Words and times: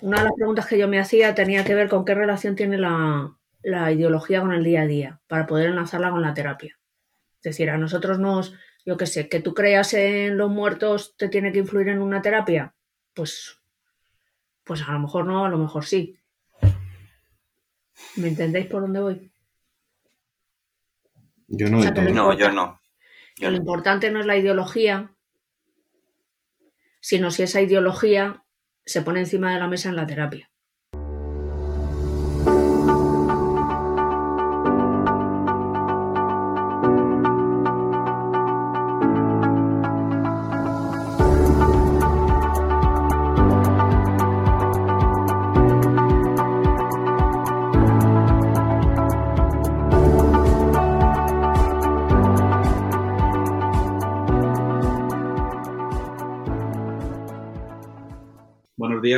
una 0.00 0.18
de 0.18 0.24
las 0.24 0.34
preguntas 0.34 0.66
que 0.66 0.78
yo 0.78 0.88
me 0.88 0.98
hacía 1.00 1.34
tenía 1.34 1.64
que 1.64 1.74
ver 1.74 1.88
con 1.88 2.04
qué 2.04 2.14
relación 2.14 2.56
tiene 2.56 2.78
la, 2.78 3.36
la 3.62 3.92
ideología 3.92 4.40
con 4.40 4.52
el 4.52 4.64
día 4.64 4.82
a 4.82 4.86
día, 4.86 5.20
para 5.26 5.46
poder 5.46 5.70
enlazarla 5.70 6.10
con 6.10 6.22
la 6.22 6.34
terapia. 6.34 6.78
Es 7.36 7.42
decir, 7.42 7.70
a 7.70 7.78
nosotros 7.78 8.18
nos, 8.18 8.54
yo 8.84 8.96
qué 8.96 9.06
sé, 9.06 9.28
que 9.28 9.40
tú 9.40 9.54
creas 9.54 9.94
en 9.94 10.36
los 10.36 10.50
muertos 10.50 11.16
te 11.16 11.28
tiene 11.28 11.52
que 11.52 11.58
influir 11.58 11.88
en 11.88 12.00
una 12.00 12.22
terapia, 12.22 12.74
pues, 13.14 13.60
pues 14.64 14.82
a 14.82 14.92
lo 14.92 15.00
mejor 15.00 15.26
no, 15.26 15.44
a 15.44 15.48
lo 15.48 15.58
mejor 15.58 15.84
sí. 15.84 16.18
¿Me 18.16 18.28
entendéis 18.28 18.66
por 18.66 18.82
dónde 18.82 19.00
voy? 19.00 19.32
Yo 21.48 21.68
no, 21.68 21.78
O 21.78 21.82
sea, 21.82 21.90
No, 21.92 22.32
yo 22.36 22.52
no. 22.52 22.80
lo 23.40 23.52
importante 23.52 24.10
no 24.10 24.20
es 24.20 24.26
la 24.26 24.36
ideología, 24.36 25.12
sino 27.00 27.30
si 27.30 27.42
esa 27.42 27.60
ideología 27.60 28.44
se 28.88 29.02
pone 29.02 29.20
encima 29.20 29.52
de 29.52 29.60
la 29.60 29.68
mesa 29.68 29.88
en 29.90 29.96
la 29.96 30.06
terapia. 30.06 30.50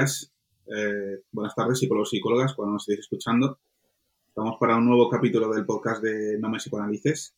Eh, 0.03 1.21
buenas 1.31 1.55
tardes, 1.55 1.79
psicólogos 1.79 2.15
y 2.15 2.17
psicólogas, 2.17 2.55
cuando 2.55 2.73
nos 2.73 2.83
estéis 2.85 3.01
escuchando. 3.01 3.59
Estamos 4.27 4.57
para 4.59 4.77
un 4.77 4.87
nuevo 4.87 5.11
capítulo 5.11 5.53
del 5.53 5.67
podcast 5.67 6.03
de 6.03 6.39
No 6.39 6.49
me 6.49 6.57
psicoanalices. 6.57 7.35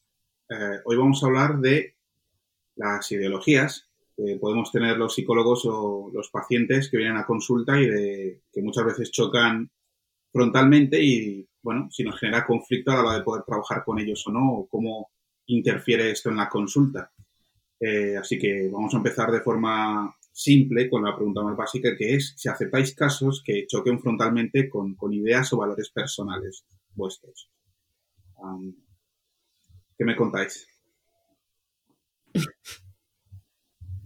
Eh, 0.48 0.78
hoy 0.84 0.96
vamos 0.96 1.22
a 1.22 1.27
hablar 1.27 1.58
de 1.58 1.96
las 2.77 3.10
ideologías 3.10 3.88
que 4.16 4.36
podemos 4.41 4.70
tener 4.70 4.96
los 4.96 5.12
psicólogos 5.12 5.64
o 5.66 6.10
los 6.12 6.30
pacientes 6.30 6.88
que 6.88 6.98
vienen 6.98 7.16
a 7.16 7.27
consulta 7.27 7.80
y 7.80 7.86
que 8.52 8.62
muchas 8.62 8.84
veces 8.84 9.10
chocan 9.10 9.69
frontalmente 10.32 11.02
y, 11.02 11.44
bueno, 11.62 11.88
si 11.91 12.04
nos 12.04 12.20
genera 12.20 12.47
conflicto 12.47 12.92
a 12.92 12.94
la 12.94 13.00
hora 13.00 13.14
de 13.14 13.24
poder 13.24 13.42
trabajar 13.44 13.82
con 13.82 13.98
ellos 13.98 14.24
o 14.28 14.30
no, 14.30 14.52
o 14.52 14.69
cómo 14.69 15.10
interfiere 15.47 16.12
esto 16.12 16.30
en 16.30 16.36
la 16.36 16.48
consulta. 16.48 17.10
Eh, 17.80 18.16
así 18.16 18.38
que 18.38 18.69
vamos 18.70 18.94
a 18.94 18.98
empezar 18.98 19.32
de 19.32 19.41
forma 19.41 20.14
simple 20.33 20.88
con 20.91 21.05
la 21.05 21.14
pregunta 21.16 21.42
más 21.42 21.56
básica 21.56 21.97
que 21.97 22.14
es 22.16 22.34
si 22.36 22.48
aceptáis 22.48 22.94
casos 22.94 23.42
que 23.44 23.66
choquen 23.66 24.00
frontalmente 24.00 24.69
con, 24.70 24.94
con 24.97 25.12
ideas 25.12 25.52
o 25.52 25.58
valores 25.58 25.91
personales 25.91 26.64
vuestros. 26.94 27.50
Am, 28.42 28.75
¿Qué 29.97 30.05
me 30.05 30.16
contáis? 30.16 30.66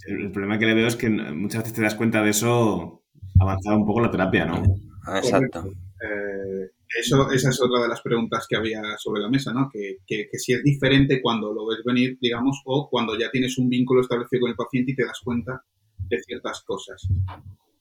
El, 0.07 0.21
el 0.23 0.33
problema 0.33 0.59
que 0.59 0.67
le 0.67 0.75
veo 0.75 0.87
es 0.87 0.97
que 0.97 1.09
muchas 1.09 1.63
veces 1.63 1.75
te 1.75 1.83
das 1.83 1.95
cuenta 1.95 2.23
de 2.23 2.31
eso 2.31 3.03
avanzada 3.41 3.77
un 3.77 3.87
poco 3.87 4.01
la 4.01 4.11
terapia, 4.11 4.47
¿no? 4.47 4.63
Ah, 5.07 5.19
Exacto. 5.19 5.65
Eh, 6.03 6.71
eso, 7.01 7.31
esa 7.33 7.51
es 7.51 7.61
otra 7.61 7.83
de 7.83 7.89
las 7.89 8.01
preguntas 8.03 8.47
que 8.49 8.57
había 8.57 8.83
sobre 8.99 9.23
la 9.23 9.29
mesa, 9.29 9.53
¿no? 9.53 9.69
Que, 9.73 9.97
que- 10.07 10.29
que 10.31 10.39
si 10.39 10.53
es 10.53 10.63
diferente 10.63 11.21
cuando 11.21 11.53
lo 11.53 11.67
ves 11.67 11.79
venir, 11.85 12.17
digamos, 12.21 12.61
o 12.65 12.89
cuando 12.91 13.19
ya 13.19 13.31
tienes 13.31 13.59
un 13.59 13.69
vínculo 13.69 14.01
establecido 14.03 14.43
con 14.43 14.51
el 14.51 14.57
paciente 14.57 14.93
y 14.93 14.97
te 14.97 15.05
das 15.05 15.21
cuenta 15.25 15.63
de 16.09 16.23
ciertas 16.23 16.63
cosas. 16.63 17.03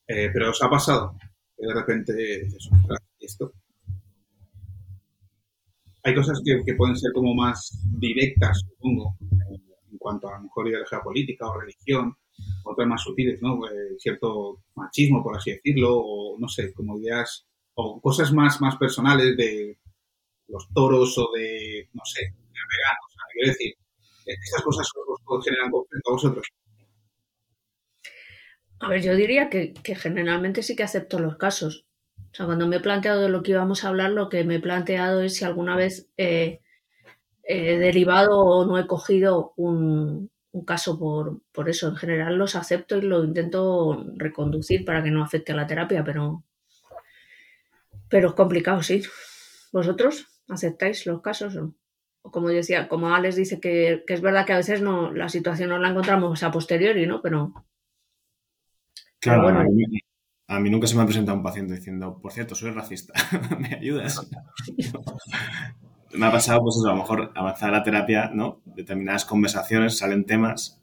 Eh, 0.07 0.29
pero 0.33 0.51
os 0.51 0.61
ha 0.63 0.69
pasado 0.69 1.17
que 1.57 1.65
de 1.67 1.73
repente 1.73 2.13
dices, 2.45 2.69
"Ostras, 2.71 2.99
¿y 3.19 3.25
esto? 3.25 3.53
Hay 6.03 6.13
cosas 6.15 6.41
que, 6.45 6.63
que 6.65 6.75
pueden 6.75 6.95
ser 6.95 7.11
como 7.13 7.33
más 7.33 7.77
directas, 7.99 8.61
supongo, 8.69 9.17
en 9.91 9.97
cuanto 9.97 10.27
a 10.29 10.37
lo 10.37 10.43
mejor 10.43 10.67
ideología 10.67 11.01
política 11.01 11.47
o 11.49 11.59
religión, 11.59 12.15
otras 12.63 12.87
más 12.87 13.01
sutiles, 13.01 13.41
¿no? 13.41 13.65
Eh, 13.67 13.95
cierto 13.99 14.61
machismo, 14.75 15.23
por 15.23 15.35
así 15.37 15.51
decirlo, 15.51 15.97
o 15.97 16.37
no 16.39 16.47
sé, 16.47 16.73
como 16.73 16.97
ideas 16.99 17.45
o 17.75 17.99
cosas 18.01 18.31
más, 18.33 18.61
más 18.61 18.75
personales 18.77 19.35
de 19.37 19.77
los 20.49 20.67
toros 20.73 21.17
o 21.19 21.29
de, 21.35 21.89
no 21.93 22.03
sé, 22.05 22.21
de 22.23 22.61
veganos. 22.71 23.11
Quiero 23.33 23.49
decir, 23.53 23.73
estas 24.25 24.63
cosas 24.63 24.87
os, 25.09 25.19
os 25.25 25.45
generan 25.45 25.71
conflicto 25.71 26.09
a 26.11 26.13
vosotros. 26.13 26.47
A 28.79 28.89
ver, 28.89 29.01
yo 29.01 29.15
diría 29.15 29.49
que, 29.49 29.73
que 29.73 29.95
generalmente 29.95 30.63
sí 30.63 30.75
que 30.75 30.83
acepto 30.83 31.19
los 31.19 31.37
casos. 31.37 31.85
O 32.17 32.35
sea, 32.35 32.45
cuando 32.45 32.67
me 32.67 32.77
he 32.77 32.79
planteado 32.81 33.21
de 33.21 33.29
lo 33.29 33.43
que 33.43 33.51
íbamos 33.51 33.83
a 33.83 33.89
hablar, 33.89 34.11
lo 34.11 34.29
que 34.29 34.43
me 34.43 34.55
he 34.55 34.59
planteado 34.59 35.21
es 35.21 35.35
si 35.35 35.45
alguna 35.45 35.75
vez 35.75 36.09
eh, 36.17 36.61
he 37.43 37.77
derivado 37.77 38.39
o 38.39 38.65
no 38.65 38.77
he 38.77 38.87
cogido 38.87 39.53
un, 39.55 40.29
un 40.51 40.65
caso 40.65 40.99
por, 40.99 41.41
por 41.51 41.69
eso. 41.69 41.87
En 41.87 41.95
general 41.95 42.37
los 42.37 42.55
acepto 42.55 42.97
y 42.97 43.01
lo 43.01 43.23
intento 43.23 44.05
reconducir 44.15 44.85
para 44.85 45.03
que 45.03 45.11
no 45.11 45.23
afecte 45.23 45.53
a 45.53 45.55
la 45.55 45.67
terapia, 45.67 46.03
pero, 46.03 46.43
pero 48.09 48.29
es 48.29 48.33
complicado, 48.35 48.81
sí. 48.83 49.03
¿Vosotros 49.71 50.27
aceptáis 50.47 51.05
los 51.05 51.21
casos? 51.21 51.55
O, 51.57 52.31
como 52.31 52.49
decía, 52.49 52.87
como 52.87 53.13
Alex 53.13 53.35
dice 53.35 53.59
que, 53.59 54.03
que 54.07 54.13
es 54.13 54.21
verdad 54.21 54.45
que 54.45 54.53
a 54.53 54.57
veces 54.57 54.81
no, 54.81 55.11
la 55.11 55.29
situación 55.29 55.69
no 55.69 55.77
la 55.77 55.89
encontramos 55.89 56.41
a 56.43 56.51
posteriori, 56.51 57.05
¿no? 57.05 57.21
Pero 57.21 57.53
Claro, 59.25 59.41
bueno. 59.41 59.59
a, 59.61 59.63
mí, 59.63 59.83
a 60.47 60.59
mí 60.59 60.69
nunca 60.69 60.85
se 60.85 60.95
me 60.95 61.01
ha 61.01 61.05
presentado 61.05 61.35
un 61.35 61.43
paciente 61.43 61.73
diciendo, 61.73 62.19
por 62.21 62.31
cierto, 62.31 62.53
soy 62.53 62.69
racista, 62.69 63.13
¿me 63.59 63.75
ayudas? 63.75 64.29
me 66.13 66.25
ha 66.27 66.31
pasado, 66.31 66.61
pues 66.61 66.75
eso, 66.75 66.87
a 66.87 66.91
lo 66.91 66.97
mejor 66.97 67.31
avanzar 67.35 67.71
la 67.71 67.81
terapia, 67.81 68.29
¿no? 68.31 68.61
Determinadas 68.65 69.25
conversaciones, 69.25 69.97
salen 69.97 70.25
temas. 70.25 70.79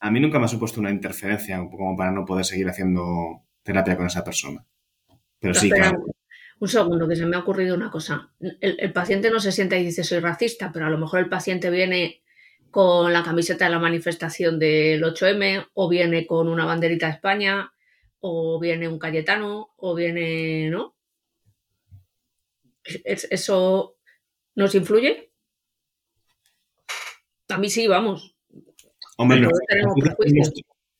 A 0.00 0.10
mí 0.10 0.18
nunca 0.18 0.40
me 0.40 0.46
ha 0.46 0.48
supuesto 0.48 0.80
una 0.80 0.90
interferencia 0.90 1.58
como 1.58 1.96
para 1.96 2.10
no 2.10 2.24
poder 2.24 2.44
seguir 2.44 2.68
haciendo 2.68 3.42
terapia 3.62 3.96
con 3.96 4.06
esa 4.06 4.24
persona. 4.24 4.66
Pero 5.38 5.54
sí, 5.54 5.68
Espera, 5.68 5.90
claro. 5.90 6.04
Un 6.58 6.68
segundo, 6.68 7.08
que 7.08 7.16
se 7.16 7.26
me 7.26 7.36
ha 7.36 7.40
ocurrido 7.40 7.76
una 7.76 7.90
cosa. 7.90 8.32
El, 8.40 8.76
el 8.80 8.92
paciente 8.92 9.30
no 9.30 9.38
se 9.38 9.52
sienta 9.52 9.76
y 9.76 9.84
dice 9.84 10.02
soy 10.02 10.18
racista, 10.18 10.72
pero 10.72 10.86
a 10.86 10.90
lo 10.90 10.98
mejor 10.98 11.20
el 11.20 11.28
paciente 11.28 11.70
viene 11.70 12.21
con 12.72 13.12
la 13.12 13.22
camiseta 13.22 13.66
de 13.66 13.70
la 13.70 13.78
manifestación 13.78 14.58
del 14.58 15.04
8M, 15.04 15.68
o 15.74 15.88
viene 15.88 16.26
con 16.26 16.48
una 16.48 16.64
banderita 16.64 17.06
de 17.06 17.12
España, 17.12 17.72
o 18.18 18.58
viene 18.58 18.88
un 18.88 18.98
Cayetano, 18.98 19.68
o 19.76 19.94
viene, 19.94 20.68
¿no? 20.70 20.96
¿Es- 23.04 23.28
¿Eso 23.30 23.96
nos 24.56 24.74
influye? 24.74 25.30
A 27.48 27.58
mí 27.58 27.68
sí, 27.68 27.86
vamos. 27.86 28.34
Hombre, 29.18 29.36
tenemos 29.38 29.58
tenemos, 29.68 29.94
prejuicios. 30.00 30.52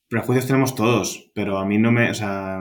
prejuicios 0.08 0.46
tenemos 0.46 0.74
todos, 0.74 1.30
pero 1.34 1.58
a 1.58 1.64
mí 1.64 1.78
no 1.78 1.90
me, 1.90 2.10
o 2.10 2.14
sea, 2.14 2.60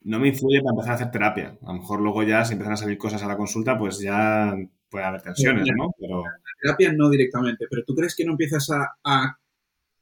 no 0.00 0.18
me 0.18 0.28
influye 0.28 0.60
para 0.62 0.70
empezar 0.72 0.92
a 0.92 0.94
hacer 0.94 1.10
terapia. 1.10 1.58
A 1.62 1.66
lo 1.72 1.78
mejor 1.80 2.00
luego 2.00 2.22
ya, 2.22 2.44
si 2.44 2.52
empiezan 2.54 2.72
a 2.74 2.78
salir 2.78 2.96
cosas 2.98 3.22
a 3.22 3.28
la 3.28 3.36
consulta, 3.36 3.78
pues 3.78 4.00
ya 4.00 4.56
puede 4.94 5.06
haber 5.06 5.22
tensiones, 5.22 5.66
¿no? 5.76 5.92
Pero 5.98 6.22
Terapia 6.62 6.92
no 6.92 7.10
directamente, 7.10 7.66
pero 7.68 7.82
¿tú 7.84 7.96
crees 7.96 8.14
que 8.14 8.24
no 8.24 8.30
empiezas 8.30 8.70
a, 8.70 9.36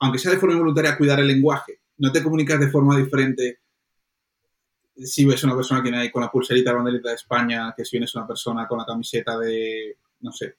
aunque 0.00 0.19
sea 0.19 0.32
de 0.32 0.36
forma 0.36 0.53
involuntaria, 0.53 0.91
a 0.91 0.98
cuidar 0.98 1.19
el 1.19 1.28
lenguaje? 1.28 1.80
¿No 1.97 2.12
te 2.12 2.22
comunicas 2.22 2.60
de 2.60 2.69
forma 2.69 2.98
diferente 2.98 3.60
si 4.94 5.25
ves 5.25 5.42
una 5.44 5.56
persona 5.56 5.81
que 5.81 5.88
viene 5.88 6.02
ahí 6.02 6.10
con 6.10 6.20
la 6.20 6.31
pulserita 6.31 6.70
de 6.70 6.76
banderita 6.76 7.08
de 7.08 7.14
España, 7.14 7.72
que 7.75 7.86
si 7.86 7.97
vienes 7.97 8.14
una 8.14 8.26
persona 8.26 8.69
con 8.69 8.78
la 8.78 8.84
camiseta 8.84 9.38
de, 9.38 9.97
no 10.20 10.31
sé, 10.31 10.56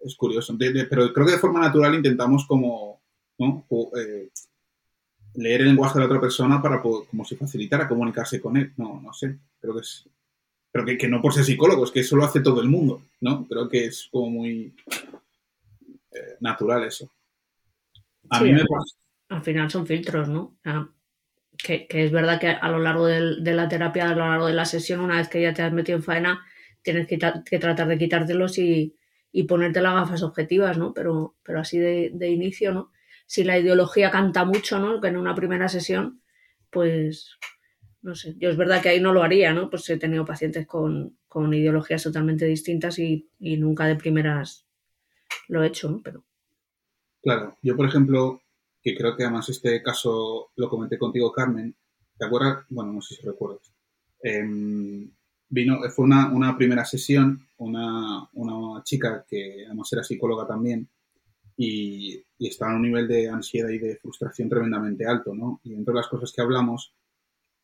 es 0.00 0.14
curioso. 0.14 0.56
Pero 0.56 1.12
creo 1.12 1.26
que 1.26 1.32
de 1.32 1.38
forma 1.38 1.58
natural 1.58 1.96
intentamos 1.96 2.46
como, 2.46 3.02
¿no? 3.36 3.66
Eh, 3.98 4.30
leer 5.34 5.62
el 5.62 5.66
lenguaje 5.66 5.94
de 5.94 6.00
la 6.00 6.06
otra 6.06 6.20
persona 6.20 6.62
para 6.62 6.80
como 6.80 7.24
si 7.24 7.34
facilitara 7.34 7.88
comunicarse 7.88 8.40
con 8.40 8.56
él. 8.56 8.72
No, 8.76 9.00
no 9.00 9.12
sé. 9.12 9.40
Creo 9.60 9.74
que 9.74 9.80
es. 9.80 10.08
Pero 10.72 10.84
que, 10.84 10.96
que 10.98 11.08
no 11.08 11.20
por 11.20 11.32
ser 11.34 11.44
psicólogo, 11.44 11.84
es 11.84 11.90
que 11.90 12.00
eso 12.00 12.16
lo 12.16 12.24
hace 12.24 12.40
todo 12.40 12.60
el 12.60 12.68
mundo, 12.68 13.02
¿no? 13.20 13.46
Creo 13.48 13.68
que 13.68 13.86
es 13.86 14.08
como 14.10 14.30
muy 14.30 14.74
eh, 16.12 16.36
natural 16.40 16.84
eso. 16.84 17.10
A 18.30 18.38
Sí, 18.38 18.44
mí 18.44 18.52
me 18.52 18.64
pasa. 18.64 18.96
al 19.30 19.42
final 19.42 19.70
son 19.70 19.86
filtros, 19.86 20.28
¿no? 20.28 20.56
Sea, 20.62 20.88
que, 21.62 21.86
que 21.86 22.04
es 22.04 22.12
verdad 22.12 22.40
que 22.40 22.48
a 22.48 22.68
lo 22.70 22.78
largo 22.78 23.06
del- 23.06 23.42
de 23.44 23.52
la 23.54 23.68
terapia, 23.68 24.08
a 24.10 24.14
lo 24.14 24.26
largo 24.28 24.46
de 24.46 24.54
la 24.54 24.64
sesión, 24.64 25.00
una 25.00 25.16
vez 25.16 25.28
que 25.28 25.42
ya 25.42 25.52
te 25.52 25.62
has 25.62 25.72
metido 25.72 25.96
en 25.98 26.04
faena, 26.04 26.44
tienes 26.82 27.06
que, 27.06 27.18
que 27.44 27.58
tratar 27.58 27.88
de 27.88 27.98
quitártelos 27.98 28.58
y, 28.58 28.96
y 29.32 29.42
ponerte 29.44 29.80
las 29.82 29.94
gafas 29.94 30.22
objetivas, 30.22 30.78
¿no? 30.78 30.94
Pero, 30.94 31.36
pero 31.42 31.60
así 31.60 31.78
de, 31.78 32.10
de 32.14 32.28
inicio, 32.30 32.72
¿no? 32.72 32.92
Si 33.26 33.44
la 33.44 33.58
ideología 33.58 34.10
canta 34.10 34.44
mucho, 34.44 34.78
¿no? 34.78 35.00
Que 35.00 35.08
en 35.08 35.16
una 35.16 35.34
primera 35.34 35.68
sesión, 35.68 36.22
pues, 36.70 37.36
no 38.02 38.14
sé, 38.14 38.34
yo 38.38 38.50
es 38.50 38.56
verdad 38.56 38.82
que 38.82 38.88
ahí 38.88 39.00
no 39.00 39.12
lo 39.12 39.22
haría, 39.22 39.52
¿no? 39.52 39.68
Pues 39.70 39.88
he 39.90 39.98
tenido 39.98 40.24
pacientes 40.24 40.66
con, 40.66 41.18
con 41.28 41.52
ideologías 41.52 42.02
totalmente 42.02 42.46
distintas 42.46 42.98
y, 42.98 43.28
y 43.38 43.56
nunca 43.56 43.86
de 43.86 43.96
primeras 43.96 44.66
lo 45.48 45.62
he 45.62 45.68
hecho, 45.68 45.90
¿no? 45.90 46.00
Pero 46.02 46.24
Claro, 47.22 47.58
yo 47.62 47.76
por 47.76 47.86
ejemplo, 47.86 48.40
que 48.82 48.96
creo 48.96 49.14
que 49.16 49.24
además 49.24 49.48
este 49.50 49.82
caso 49.82 50.50
lo 50.56 50.70
comenté 50.70 50.98
contigo, 50.98 51.30
Carmen, 51.30 51.74
¿Te 52.20 52.26
acuerdas? 52.26 52.66
Bueno, 52.68 52.92
no 52.92 53.00
sé 53.00 53.14
si 53.14 53.22
recuerdas. 53.22 53.72
Em, 54.22 55.10
vino, 55.48 55.78
fue 55.90 56.04
una, 56.04 56.30
una 56.30 56.54
primera 56.54 56.84
sesión, 56.84 57.48
una, 57.56 58.28
una, 58.34 58.82
chica 58.84 59.24
que 59.26 59.64
además 59.64 59.90
era 59.90 60.04
psicóloga 60.04 60.46
también 60.46 60.86
y, 61.56 62.22
y, 62.36 62.48
estaba 62.48 62.72
en 62.72 62.76
un 62.76 62.82
nivel 62.82 63.08
de 63.08 63.30
ansiedad 63.30 63.70
y 63.70 63.78
de 63.78 63.96
frustración 63.96 64.50
tremendamente 64.50 65.06
alto, 65.06 65.34
¿no? 65.34 65.62
Y 65.64 65.72
entre 65.72 65.94
las 65.94 66.08
cosas 66.08 66.30
que 66.30 66.42
hablamos, 66.42 66.92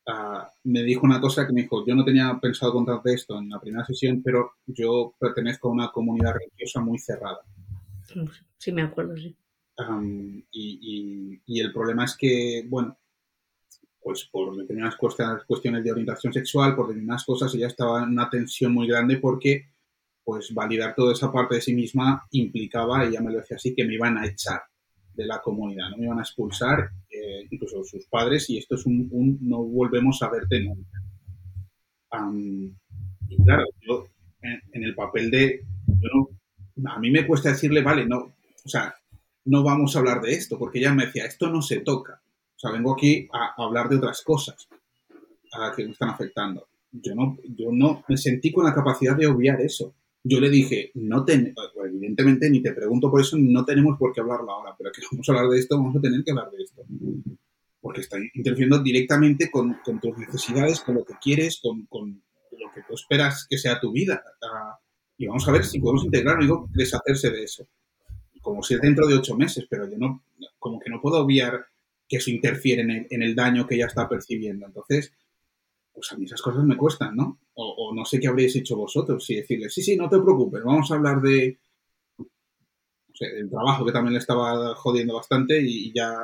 uh, 0.07 0.47
me 0.65 0.83
dijo 0.83 1.05
una 1.05 1.21
cosa 1.21 1.47
que 1.47 1.53
me 1.53 1.63
dijo, 1.63 1.85
yo 1.87 1.95
no 1.95 2.05
tenía 2.05 2.39
pensado 2.41 2.73
contarte 2.73 3.15
esto 3.15 3.39
en 3.39 3.49
la 3.49 3.61
primera 3.61 3.85
sesión, 3.85 4.23
pero 4.23 4.53
yo 4.67 5.15
pertenezco 5.19 5.69
a 5.69 5.73
una 5.73 5.91
comunidad 5.91 6.35
religiosa 6.35 6.81
muy 6.81 6.99
cerrada. 6.99 7.41
Sí, 8.59 8.73
me 8.73 8.83
acuerdo, 8.83 9.17
sí. 9.17 9.37
Um, 9.79 10.43
y, 10.51 10.79
y, 10.81 11.43
y, 11.45 11.61
el 11.61 11.73
problema 11.73 12.05
es 12.05 12.17
que, 12.17 12.65
bueno, 12.67 12.97
pues 14.01 14.25
por 14.33 14.57
determinadas 14.57 14.97
cuestiones 15.47 15.85
de 15.85 15.93
orientación 15.93 16.33
sexual, 16.33 16.75
por 16.75 16.87
determinadas 16.87 17.25
cosas, 17.25 17.55
ella 17.55 17.67
estaba 17.67 18.03
en 18.03 18.11
una 18.11 18.31
tensión 18.31 18.73
muy 18.73 18.87
grande 18.87 19.19
porque, 19.19 19.69
pues, 20.25 20.55
validar 20.55 20.95
toda 20.95 21.13
esa 21.13 21.31
parte 21.31 21.57
de 21.57 21.61
sí 21.61 21.75
misma 21.75 22.27
implicaba, 22.31 23.05
ella 23.05 23.21
me 23.21 23.33
lo 23.33 23.39
decía 23.39 23.57
así, 23.57 23.75
que 23.75 23.85
me 23.85 23.95
iban 23.95 24.17
a 24.17 24.27
echar 24.27 24.63
de 25.17 25.27
la 25.27 25.41
comunidad, 25.41 25.91
no 25.91 25.97
me 25.97 26.05
iban 26.05 26.19
a 26.19 26.23
expulsar, 26.23 26.91
eh, 27.11 27.47
incluso 27.51 27.83
sus 27.85 28.07
padres, 28.07 28.49
y 28.51 28.59
esto 28.59 28.75
es 28.75 28.85
un, 28.87 29.39
no 29.41 29.65
volvemos 29.65 30.23
a 30.23 30.31
verte 30.31 30.63
nunca. 30.63 31.01
Um, 32.13 32.73
y 33.29 33.43
claro, 33.43 33.65
yo 33.81 34.07
en, 34.43 34.85
el 34.85 34.95
papel 34.95 35.31
de, 35.31 35.63
yo 35.87 36.09
no, 36.77 36.93
a 36.93 36.99
mí 36.99 37.11
me 37.11 37.27
cuesta 37.27 37.51
decirle, 37.51 37.83
vale, 37.83 38.07
no, 38.07 38.19
o 38.19 38.69
sea, 38.69 38.95
no 39.47 39.63
vamos 39.63 39.97
a 39.97 40.01
hablar 40.01 40.21
de 40.21 40.33
esto, 40.33 40.59
porque 40.59 40.79
ella 40.79 40.93
me 40.93 41.07
decía, 41.07 41.25
esto 41.25 41.49
no 41.49 41.63
se 41.63 41.81
toca. 41.81 42.21
O 42.55 42.59
sea, 42.59 42.71
vengo 42.71 42.93
aquí 42.93 43.29
a, 43.33 43.61
a 43.61 43.67
hablar 43.67 43.89
de 43.89 43.97
otras 43.97 44.23
cosas 44.23 44.69
a 45.53 45.73
que 45.75 45.85
me 45.85 45.93
están 45.93 46.11
afectando. 46.11 46.69
Yo 46.93 47.15
no, 47.15 47.37
yo 47.57 47.71
no 47.73 48.05
me 48.09 48.17
sentí 48.17 48.53
con 48.53 48.65
la 48.65 48.75
capacidad 48.75 49.17
de 49.17 49.27
obviar 49.27 49.61
eso. 49.61 49.95
Yo 50.29 50.41
le 50.41 50.51
dije, 50.51 50.91
no 50.95 51.25
ten, 51.25 51.55
evidentemente 51.85 52.51
ni 52.51 52.61
te 52.61 52.73
pregunto 52.73 53.11
por 53.11 53.21
eso, 53.21 53.37
no 53.39 53.65
tenemos 53.65 53.97
por 53.99 54.13
qué 54.13 54.21
hablarlo 54.21 54.51
ahora, 54.51 54.75
pero 54.77 54.91
que 54.91 55.03
vamos 55.11 55.29
a 55.29 55.33
hablar 55.33 55.51
de 55.51 55.59
esto, 55.59 55.77
vamos 55.77 55.97
a 55.97 56.01
tener 56.01 56.25
que 56.25 56.31
hablar 56.31 56.51
de 56.51 56.63
esto. 56.63 56.83
Porque 57.81 58.01
está 58.01 58.19
interfiriendo 58.35 58.83
directamente 58.83 59.51
con, 59.51 59.77
tus 59.85 60.19
necesidades, 60.19 60.81
con 60.81 60.97
lo 60.97 61.05
que 61.05 61.15
quieres, 61.21 61.61
con, 61.63 62.23
lo 62.51 62.73
que 62.75 62.83
tú 62.89 62.95
esperas 62.95 63.47
que 63.49 63.59
sea 63.59 63.79
tu 63.79 63.93
vida. 63.93 64.23
Y 65.17 65.27
vamos 65.27 65.47
a 65.47 65.53
ver 65.53 65.65
si 65.65 65.79
podemos 65.79 66.05
integrar, 66.05 66.41
digo, 66.41 66.69
deshacerse 66.73 67.31
de 67.31 67.45
eso 67.45 67.67
como 68.47 68.63
si 68.63 68.75
es 68.75 68.81
dentro 68.81 69.09
de 69.09 69.15
ocho 69.15 69.37
meses, 69.37 69.67
pero 69.69 69.91
yo 69.91 69.99
no, 69.99 70.23
como 70.61 70.79
que 70.79 70.89
no 70.89 71.01
puedo 71.01 71.19
obviar 71.19 71.67
que 72.09 72.19
eso 72.19 72.31
interfiere 72.31 72.83
en 72.83 72.91
el, 72.93 73.07
en 73.11 73.23
el 73.25 73.35
daño 73.35 73.67
que 73.67 73.75
ella 73.75 73.87
está 73.87 74.09
percibiendo. 74.09 74.67
Entonces, 74.67 75.13
pues 75.97 76.13
a 76.13 76.17
mí 76.17 76.27
esas 76.27 76.43
cosas 76.43 76.63
me 76.65 76.77
cuestan, 76.77 77.17
¿no? 77.17 77.41
O, 77.55 77.89
o, 77.89 77.95
no 77.95 78.05
sé 78.05 78.21
qué 78.21 78.29
habréis 78.29 78.55
hecho 78.55 78.77
vosotros, 78.77 79.25
si 79.25 79.37
decirle, 79.37 79.71
sí, 79.71 79.83
sí, 79.83 79.97
no 79.97 80.09
te 80.09 80.21
preocupes, 80.21 80.63
vamos 80.63 80.91
a 80.91 80.95
hablar 80.97 81.23
de, 81.23 81.59
no 82.19 83.15
sé, 83.15 83.27
del 83.33 83.49
trabajo 83.51 83.85
que 83.85 83.93
también 83.93 84.13
le 84.13 84.19
estaba 84.19 84.75
jodiendo 84.75 85.15
bastante 85.15 85.59
y, 85.61 85.93
ya 85.95 86.15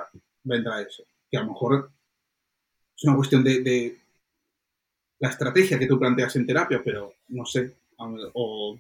vendrá 0.45 0.83
eso. 0.83 1.05
Que 1.31 1.39
a 1.39 1.41
lo 1.41 1.49
mejor 1.49 1.91
es 2.97 3.05
una 3.05 3.17
cuestión 3.17 3.43
de, 3.43 3.63
de 3.63 3.97
la 5.21 5.31
estrategia 5.31 5.79
que 5.79 5.87
tú 5.87 5.99
planteas 5.99 6.37
en 6.37 6.47
terapia, 6.47 6.83
pero 6.85 7.15
no 7.29 7.47
sé, 7.47 7.75
o 8.35 8.79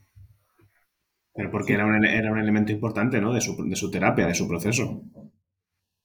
pero 1.34 1.50
porque 1.50 1.72
era 1.72 1.86
un, 1.86 2.04
era 2.04 2.30
un 2.30 2.38
elemento 2.38 2.72
importante, 2.72 3.20
¿no? 3.20 3.32
De 3.32 3.40
su, 3.40 3.56
de 3.66 3.76
su 3.76 3.90
terapia, 3.90 4.26
de 4.26 4.34
su 4.34 4.46
proceso. 4.46 5.02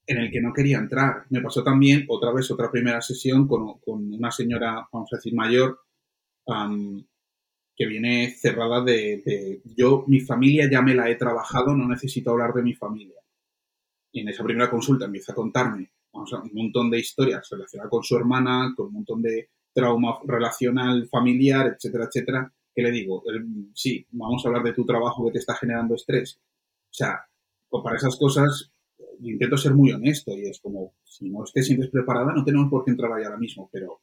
En 0.08 0.18
el 0.18 0.32
que 0.32 0.42
no 0.42 0.54
quería 0.54 0.78
entrar. 0.78 1.26
Me 1.30 1.42
pasó 1.42 1.64
también 1.64 2.06
otra 2.08 2.32
vez 2.32 2.50
otra 2.50 2.72
primera 2.72 3.02
sesión 3.02 3.48
con, 3.48 3.80
una 3.86 4.32
señora, 4.32 4.88
vamos 4.92 5.12
a 5.12 5.18
decir, 5.18 5.34
mayor, 5.34 5.82
um, 6.46 7.04
que 7.76 7.86
viene 7.86 8.32
cerrada 8.32 8.84
de, 8.84 9.62
yo, 9.76 10.06
mi 10.08 10.22
familia 10.22 10.70
ya 10.72 10.82
me 10.82 10.96
la 10.96 11.10
he 11.10 11.16
trabajado, 11.16 11.76
no 11.76 11.88
necesito 11.88 12.32
hablar 12.32 12.54
de 12.54 12.64
mi 12.64 12.74
familia. 12.74 13.22
Y 14.12 14.22
en 14.22 14.30
esa 14.30 14.44
primera 14.44 14.70
consulta 14.70 15.06
empieza 15.06 15.34
a 15.34 15.36
contarme 15.36 15.92
un 16.14 16.52
montón 16.54 16.90
de 16.90 17.00
historias 17.00 17.48
relacionadas 17.52 17.92
con 17.92 18.04
su 18.04 18.16
hermana, 18.16 18.74
con 18.76 18.88
un 18.88 18.94
montón 18.94 19.22
de 19.22 19.50
trauma 19.72 20.18
relacional, 20.26 21.08
familiar, 21.08 21.68
etcétera, 21.68 22.06
etcétera 22.06 22.52
¿qué 22.78 22.84
le 22.84 22.92
digo? 22.92 23.24
Sí, 23.74 24.06
vamos 24.12 24.46
a 24.46 24.50
hablar 24.50 24.62
de 24.62 24.74
tu 24.74 24.86
trabajo 24.86 25.26
que 25.26 25.32
te 25.32 25.40
está 25.40 25.56
generando 25.56 25.96
estrés. 25.96 26.40
O 26.92 26.94
sea, 26.94 27.26
pues 27.68 27.84
para 27.84 27.98
esas 27.98 28.16
cosas 28.18 28.72
intento 29.22 29.58
ser 29.58 29.74
muy 29.74 29.92
honesto 29.92 30.32
y 30.38 30.48
es 30.48 30.60
como, 30.60 30.96
si 31.04 31.30
no 31.30 31.44
te 31.52 31.64
sientes 31.64 31.90
preparada, 31.90 32.34
no 32.34 32.44
tenemos 32.44 32.70
por 32.70 32.84
qué 32.84 32.92
entrar 32.92 33.12
ahí 33.14 33.24
ahora 33.24 33.38
mismo, 33.38 33.70
pero... 33.72 34.02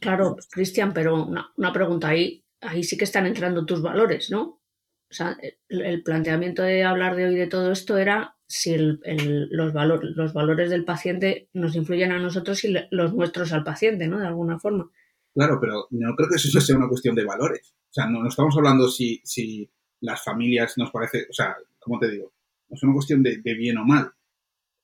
Claro, 0.00 0.36
Cristian, 0.50 0.92
pero 0.92 1.24
una, 1.26 1.50
una, 1.56 1.72
pregunta 1.72 2.08
ahí, 2.08 2.44
ahí 2.60 2.84
sí 2.84 2.98
que 2.98 3.04
están 3.04 3.26
entrando 3.26 3.64
tus 3.64 3.80
valores, 3.80 4.30
¿no? 4.30 4.42
O 4.42 5.12
sea, 5.12 5.36
el, 5.68 5.80
el 5.80 6.02
planteamiento 6.02 6.62
de 6.62 6.84
hablar 6.84 7.16
de 7.16 7.26
hoy 7.26 7.34
de 7.34 7.46
todo 7.46 7.72
esto 7.72 7.96
era 7.96 8.36
si 8.50 8.74
el, 8.74 9.00
el, 9.04 9.48
los, 9.50 9.72
valor, 9.72 10.04
los 10.16 10.32
valores 10.32 10.70
del 10.70 10.84
paciente 10.84 11.48
nos 11.52 11.76
influyen 11.76 12.10
a 12.10 12.18
nosotros 12.18 12.64
y 12.64 12.74
los 12.90 13.14
nuestros 13.14 13.52
al 13.52 13.62
paciente, 13.62 14.08
¿no? 14.08 14.18
De 14.18 14.26
alguna 14.26 14.58
forma. 14.58 14.90
Claro, 15.32 15.58
pero 15.60 15.86
no 15.90 16.16
creo 16.16 16.28
que 16.28 16.34
eso 16.34 16.60
sea 16.60 16.76
una 16.76 16.88
cuestión 16.88 17.14
de 17.14 17.24
valores. 17.24 17.74
O 17.90 17.92
sea, 17.92 18.06
no, 18.06 18.20
no 18.20 18.28
estamos 18.28 18.56
hablando 18.56 18.88
si, 18.88 19.20
si 19.24 19.70
las 20.00 20.24
familias 20.24 20.74
nos 20.76 20.90
parece, 20.90 21.26
o 21.30 21.32
sea, 21.32 21.56
¿cómo 21.78 22.00
te 22.00 22.10
digo? 22.10 22.32
No 22.68 22.74
es 22.74 22.82
una 22.82 22.94
cuestión 22.94 23.22
de, 23.22 23.38
de 23.38 23.54
bien 23.54 23.78
o 23.78 23.84
mal. 23.84 24.10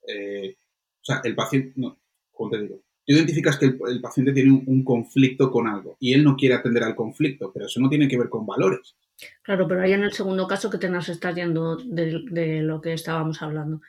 Eh, 0.07 0.57
o 1.01 1.05
sea, 1.05 1.21
el 1.25 1.35
paciente, 1.35 1.73
no, 1.77 1.99
¿cómo 2.33 2.51
te 2.51 2.61
digo? 2.61 2.77
Tú 3.07 3.13
identificas 3.15 3.57
que 3.57 3.67
el, 3.67 4.01
paciente 4.01 4.33
tiene 4.33 4.51
un, 4.51 4.65
un, 4.67 4.85
conflicto 4.85 5.51
con 5.51 5.69
algo 5.69 5.97
y 6.01 6.13
él 6.13 6.25
no 6.25 6.37
quiere 6.37 6.57
atender 6.57 6.83
al 6.83 6.97
conflicto, 6.97 7.53
pero 7.53 7.67
eso 7.67 7.81
no 7.81 7.89
tiene 7.89 8.09
que 8.09 8.19
ver 8.19 8.29
con 8.29 8.45
valores. 8.45 8.97
Claro, 9.43 9.69
pero 9.69 9.83
ahí 9.83 9.93
en 9.93 10.03
el 10.03 10.13
segundo 10.13 10.47
caso 10.47 10.69
que 10.69 10.79
te 10.79 10.91
nos 10.91 11.09
estás 11.09 11.35
yendo 11.35 11.77
de, 11.77 12.21
de 12.31 12.63
lo 12.63 12.81
que 12.81 12.93
estábamos 12.93 13.43
hablando. 13.43 13.81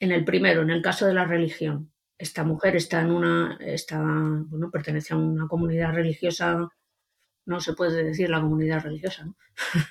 En 0.00 0.10
el 0.10 0.24
primero, 0.24 0.62
en 0.62 0.70
el 0.70 0.82
caso 0.82 1.06
de 1.06 1.14
la 1.14 1.24
religión, 1.24 1.92
esta 2.18 2.42
mujer 2.42 2.74
está 2.74 3.00
en 3.00 3.12
una, 3.12 3.58
está, 3.60 4.02
bueno, 4.02 4.70
pertenece 4.72 5.14
a 5.14 5.16
una 5.16 5.46
comunidad 5.46 5.94
religiosa 5.94 6.68
no 7.46 7.60
se 7.60 7.74
puede 7.74 8.04
decir 8.04 8.30
la 8.30 8.40
comunidad 8.40 8.82
religiosa, 8.82 9.24
¿no? 9.24 9.36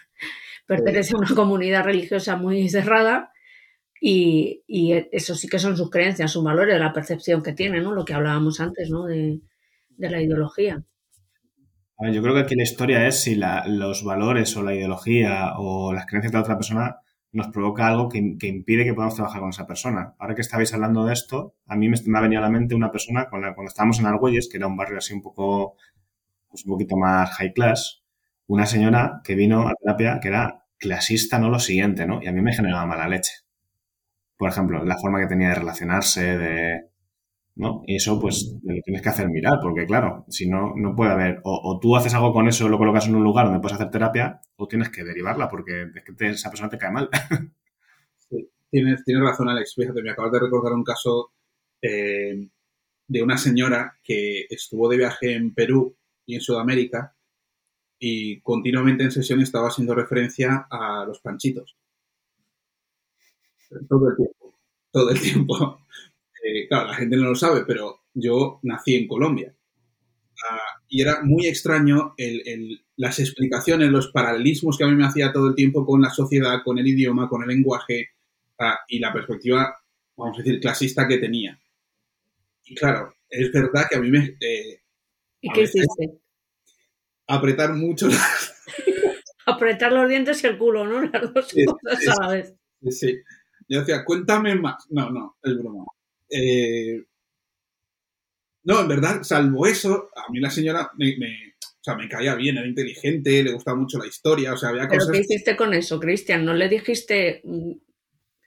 Pertenece 0.65 1.13
a 1.15 1.19
una 1.19 1.35
comunidad 1.35 1.83
religiosa 1.83 2.37
muy 2.37 2.69
cerrada 2.69 3.32
y, 4.05 4.65
y, 4.67 4.91
eso 5.13 5.33
sí 5.33 5.47
que 5.47 5.59
son 5.59 5.77
sus 5.77 5.89
creencias, 5.89 6.29
sus 6.29 6.43
valores, 6.43 6.77
la 6.77 6.91
percepción 6.91 7.41
que 7.41 7.53
tiene, 7.53 7.79
¿no? 7.79 7.93
Lo 7.93 8.03
que 8.03 8.13
hablábamos 8.13 8.59
antes, 8.59 8.89
¿no? 8.89 9.05
De, 9.05 9.39
la 9.97 10.21
ideología. 10.21 10.83
A 11.97 12.03
ver, 12.03 12.13
yo 12.13 12.21
creo 12.21 12.33
que 12.33 12.41
aquí 12.41 12.55
la 12.55 12.63
historia 12.63 13.07
es 13.07 13.21
si 13.23 13.35
la, 13.35 13.65
los 13.65 14.03
valores 14.03 14.57
o 14.57 14.63
la 14.63 14.75
ideología 14.75 15.53
o 15.57 15.93
las 15.93 16.05
creencias 16.05 16.33
de 16.33 16.39
otra 16.39 16.57
persona 16.57 16.97
nos 17.31 17.47
provoca 17.47 17.87
algo 17.87 18.09
que, 18.09 18.35
que, 18.37 18.47
impide 18.47 18.83
que 18.83 18.93
podamos 18.93 19.15
trabajar 19.15 19.39
con 19.39 19.51
esa 19.51 19.65
persona. 19.65 20.15
Ahora 20.19 20.35
que 20.35 20.41
estabais 20.41 20.73
hablando 20.73 21.05
de 21.05 21.13
esto, 21.13 21.55
a 21.65 21.77
mí 21.77 21.87
me, 21.87 21.95
me 22.05 22.17
ha 22.17 22.21
venido 22.21 22.41
a 22.41 22.43
la 22.43 22.49
mente 22.49 22.75
una 22.75 22.91
persona 22.91 23.29
con 23.29 23.39
la, 23.39 23.55
cuando 23.55 23.69
estábamos 23.69 23.99
en 23.99 24.07
Argüelles, 24.07 24.49
que 24.51 24.57
era 24.57 24.67
un 24.67 24.75
barrio 24.75 24.97
así 24.97 25.13
un 25.13 25.21
poco 25.21 25.77
pues 26.49 26.65
un 26.65 26.73
poquito 26.73 26.97
más 26.97 27.29
high 27.35 27.53
class, 27.53 28.03
una 28.47 28.65
señora 28.65 29.21
que 29.23 29.35
vino 29.35 29.69
a 29.69 29.75
terapia 29.75 30.19
que 30.21 30.27
era 30.27 30.65
clasista, 30.77 31.39
no 31.39 31.49
lo 31.49 31.59
siguiente, 31.59 32.05
¿no? 32.05 32.21
Y 32.21 32.27
a 32.27 32.33
mí 32.33 32.41
me 32.41 32.53
generaba 32.53 32.85
mala 32.85 33.07
leche. 33.07 33.42
Por 34.43 34.49
ejemplo, 34.49 34.83
la 34.83 34.97
forma 34.97 35.21
que 35.21 35.27
tenía 35.27 35.47
de 35.47 35.55
relacionarse, 35.55 36.37
de... 36.37 36.89
¿no? 37.55 37.81
Eso, 37.87 38.19
pues, 38.19 38.57
lo 38.61 38.81
tienes 38.83 39.01
que 39.01 39.07
hacer 39.07 39.29
mirar, 39.29 39.59
porque 39.61 39.85
claro, 39.85 40.25
si 40.27 40.49
no, 40.49 40.73
no 40.75 40.93
puede 40.97 41.13
haber... 41.13 41.39
O, 41.45 41.79
tú 41.81 41.95
haces 41.95 42.13
algo 42.13 42.33
con 42.33 42.49
eso, 42.49 42.67
lo 42.67 42.77
colocas 42.77 43.07
en 43.07 43.15
un 43.15 43.23
lugar 43.23 43.45
donde 43.45 43.61
puedes 43.61 43.75
hacer 43.75 43.89
terapia, 43.89 44.41
o 44.57 44.67
tienes 44.67 44.89
que 44.89 45.05
derivarla, 45.05 45.47
porque 45.47 45.83
es 45.95 46.03
que 46.03 46.27
esa 46.31 46.49
persona 46.49 46.69
te 46.69 46.77
cae 46.77 46.91
mal. 46.91 47.09
Sí, 48.17 48.49
tienes, 48.69 49.05
tienes 49.05 49.23
razón, 49.23 49.47
Alex. 49.47 49.75
Fíjate, 49.75 50.01
me 50.01 50.11
acabas 50.11 50.33
de 50.33 50.39
recordar 50.41 50.73
un 50.73 50.83
caso 50.83 51.31
eh, 51.81 52.49
de 53.07 53.23
una 53.23 53.37
señora 53.37 53.97
que 54.03 54.45
estuvo 54.49 54.89
de 54.89 54.97
viaje 54.97 55.35
en 55.35 55.53
Perú 55.53 55.95
y 56.25 56.35
en 56.35 56.41
Sudamérica, 56.41 57.15
y 57.97 58.41
continuamente 58.41 59.05
en 59.05 59.11
sesión 59.11 59.39
estaba 59.39 59.69
haciendo 59.69 59.95
referencia 59.95 60.67
a 60.69 61.05
los 61.07 61.21
panchitos. 61.21 61.77
Todo 63.87 64.09
el 64.09 64.15
tiempo. 64.15 64.55
Todo 64.91 65.09
el 65.09 65.21
tiempo. 65.21 65.79
Eh, 66.45 66.67
claro, 66.67 66.87
la 66.87 66.95
gente 66.95 67.15
no 67.15 67.29
lo 67.29 67.35
sabe, 67.35 67.63
pero 67.65 68.01
yo 68.13 68.59
nací 68.63 68.95
en 68.95 69.07
Colombia. 69.07 69.55
Uh, 69.55 70.81
y 70.89 71.01
era 71.01 71.23
muy 71.23 71.47
extraño 71.47 72.15
el, 72.17 72.45
el, 72.45 72.85
las 72.97 73.17
explicaciones, 73.19 73.89
los 73.89 74.09
paralelismos 74.09 74.77
que 74.77 74.83
a 74.83 74.87
mí 74.87 74.95
me 74.95 75.05
hacía 75.05 75.31
todo 75.31 75.47
el 75.47 75.55
tiempo 75.55 75.85
con 75.85 76.01
la 76.01 76.09
sociedad, 76.09 76.61
con 76.61 76.79
el 76.79 76.85
idioma, 76.85 77.29
con 77.29 77.43
el 77.43 77.47
lenguaje 77.47 78.09
uh, 78.59 78.75
y 78.89 78.99
la 78.99 79.13
perspectiva, 79.13 79.73
vamos 80.17 80.37
a 80.37 80.43
decir, 80.43 80.59
clasista 80.59 81.07
que 81.07 81.17
tenía. 81.17 81.57
Y 82.65 82.75
claro, 82.75 83.15
es 83.29 83.49
verdad 83.49 83.85
que 83.89 83.95
a 83.95 84.01
mí 84.01 84.11
me, 84.11 84.35
eh, 84.41 84.81
¿Y 85.43 85.51
qué 85.51 85.61
hiciste? 85.63 86.19
Apretar 87.27 87.73
mucho 87.73 88.07
las... 88.07 88.63
Apretar 89.45 89.91
los 89.91 90.07
dientes 90.07 90.41
y 90.43 90.47
el 90.47 90.57
culo, 90.57 90.85
¿no? 90.85 91.03
Las 91.03 91.33
dos 91.33 91.49
sí, 91.49 91.65
cosas 91.65 91.99
sí, 91.99 92.09
a 92.09 92.21
la 92.21 92.31
vez. 92.31 92.53
Sí. 92.89 93.17
Yo 93.67 93.79
decía, 93.79 94.03
cuéntame 94.05 94.55
más. 94.55 94.85
No, 94.89 95.09
no, 95.09 95.37
es 95.41 95.57
broma. 95.57 95.85
Eh, 96.29 97.03
No, 98.63 98.81
en 98.81 98.87
verdad, 98.87 99.23
salvo 99.23 99.67
eso, 99.67 100.09
a 100.15 100.31
mí 100.31 100.39
la 100.39 100.49
señora 100.49 100.89
me, 100.97 101.09
o 101.11 101.83
sea, 101.83 101.95
me 101.95 102.07
caía 102.07 102.33
bien, 102.35 102.57
era 102.57 102.65
inteligente, 102.65 103.43
le 103.43 103.51
gustaba 103.51 103.77
mucho 103.77 103.99
la 103.99 104.07
historia, 104.07 104.53
o 104.53 104.57
sea, 104.57 104.69
había 104.69 104.87
cosas... 104.87 105.07
¿Pero 105.07 105.11
qué 105.11 105.19
hiciste 105.19 105.57
con 105.57 105.73
eso, 105.73 105.99
Cristian? 105.99 106.45
¿No 106.45 106.53
le 106.53 106.69
dijiste...? 106.69 107.41
Mm, 107.43 107.73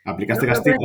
¿Aplicaste 0.06 0.46
castigo? 0.46 0.78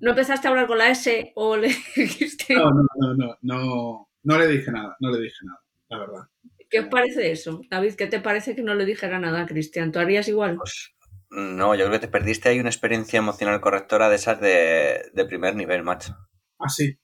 ¿No 0.00 0.10
empezaste 0.10 0.46
a 0.46 0.50
hablar 0.50 0.66
con 0.66 0.78
la 0.78 0.88
S 0.88 1.32
o 1.34 1.56
le 1.56 1.68
dijiste...? 1.96 2.54
No, 2.54 2.70
no, 2.70 2.86
no, 2.96 3.14
no, 3.14 3.38
no, 3.42 4.08
no 4.22 4.38
le 4.38 4.48
dije 4.48 4.70
nada, 4.72 4.96
no 5.00 5.10
le 5.10 5.20
dije 5.20 5.36
nada, 5.44 5.60
la 5.90 5.98
verdad. 5.98 6.28
¿Qué 6.70 6.80
os 6.80 6.86
parece 6.86 7.30
eso? 7.30 7.60
David, 7.68 7.92
¿qué 7.94 8.06
te 8.06 8.20
parece 8.20 8.56
que 8.56 8.62
no 8.62 8.74
le 8.74 8.86
dijera 8.86 9.18
nada 9.18 9.42
a 9.42 9.46
Cristian? 9.46 9.92
¿Tú 9.92 9.98
harías 9.98 10.26
igual? 10.28 10.56
Pues 10.56 10.94
no, 11.32 11.74
yo 11.74 11.86
creo 11.86 11.92
que 11.92 12.06
te 12.06 12.12
perdiste 12.12 12.48
ahí 12.50 12.60
una 12.60 12.68
experiencia 12.68 13.18
emocional 13.18 13.60
correctora 13.60 14.10
de 14.10 14.16
esas 14.16 14.38
de, 14.40 15.24
primer 15.26 15.56
nivel, 15.56 15.82
macho. 15.82 16.14
Ah, 16.58 16.68
sí. 16.68 16.94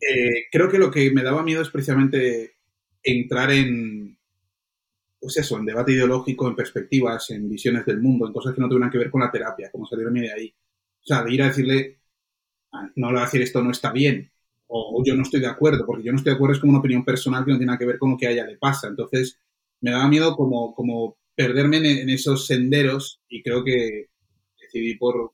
Eh, 0.00 0.46
creo 0.50 0.68
que 0.68 0.78
lo 0.78 0.90
que 0.90 1.12
me 1.12 1.22
daba 1.22 1.44
miedo 1.44 1.62
es 1.62 1.70
precisamente 1.70 2.56
entrar 3.00 3.52
en, 3.52 4.18
pues 5.20 5.36
eso, 5.36 5.56
en 5.56 5.66
debate 5.66 5.92
ideológico, 5.92 6.48
en 6.48 6.56
perspectivas, 6.56 7.30
en 7.30 7.48
visiones 7.48 7.86
del 7.86 8.00
mundo, 8.00 8.26
en 8.26 8.32
cosas 8.32 8.54
que 8.54 8.60
no 8.60 8.68
tuvieran 8.68 8.90
que 8.90 8.98
ver 8.98 9.10
con 9.10 9.20
la 9.20 9.30
terapia, 9.30 9.70
como 9.70 9.86
salirme 9.86 10.22
de 10.22 10.32
ahí. 10.32 10.54
O 11.00 11.04
sea, 11.04 11.22
de 11.22 11.32
ir 11.32 11.42
a 11.42 11.46
decirle, 11.46 12.00
ah, 12.72 12.90
no 12.96 13.08
le 13.08 13.12
voy 13.12 13.22
a 13.22 13.26
decir 13.26 13.42
esto 13.42 13.62
no 13.62 13.70
está 13.70 13.92
bien, 13.92 14.32
o 14.66 15.00
yo 15.06 15.14
no 15.14 15.22
estoy 15.22 15.40
de 15.40 15.46
acuerdo, 15.46 15.86
porque 15.86 16.02
yo 16.02 16.10
no 16.10 16.18
estoy 16.18 16.32
de 16.32 16.36
acuerdo 16.36 16.54
es 16.54 16.60
como 16.60 16.70
una 16.70 16.80
opinión 16.80 17.04
personal 17.04 17.44
que 17.44 17.52
no 17.52 17.58
tiene 17.58 17.68
nada 17.68 17.78
que 17.78 17.86
ver 17.86 17.98
con 17.98 18.10
lo 18.10 18.16
que 18.16 18.26
a 18.26 18.30
ella 18.30 18.46
le 18.46 18.56
pasa. 18.56 18.88
Entonces, 18.88 19.38
me 19.80 19.92
daba 19.92 20.08
miedo 20.08 20.34
como, 20.34 20.74
como 20.74 21.18
perderme 21.34 21.78
en, 21.78 22.08
esos 22.10 22.46
senderos 22.46 23.20
y 23.28 23.42
creo 23.42 23.64
que 23.64 24.06
decidí 24.60 24.96
por, 24.96 25.32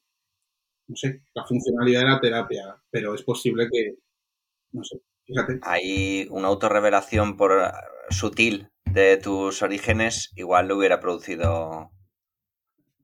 no 0.87 0.97
sé, 0.97 1.23
la 1.35 1.45
funcionalidad 1.45 2.01
de 2.01 2.07
la 2.07 2.21
terapia, 2.21 2.83
pero 2.91 3.15
es 3.15 3.23
posible 3.23 3.69
que, 3.71 3.95
no 4.73 4.85
sé, 4.85 5.01
fíjate. 5.27 5.61
Hay 5.63 6.27
una 6.31 6.49
autorrevelación 6.49 7.37
por 7.37 7.73
sutil 8.11 8.69
de 8.85 9.17
tus 9.17 9.63
orígenes, 9.63 10.33
igual 10.37 10.69
le 10.69 10.75
hubiera 10.75 11.01
producido 11.01 11.91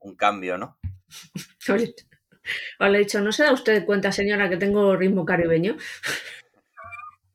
un 0.00 0.16
cambio, 0.16 0.58
¿no? 0.58 0.78
O 2.78 2.86
le 2.86 2.98
he 2.98 3.00
dicho, 3.00 3.22
¿no 3.22 3.32
se 3.32 3.42
da 3.42 3.52
usted 3.52 3.86
cuenta, 3.86 4.12
señora, 4.12 4.50
que 4.50 4.58
tengo 4.58 4.94
ritmo 4.96 5.24
caribeño? 5.24 5.78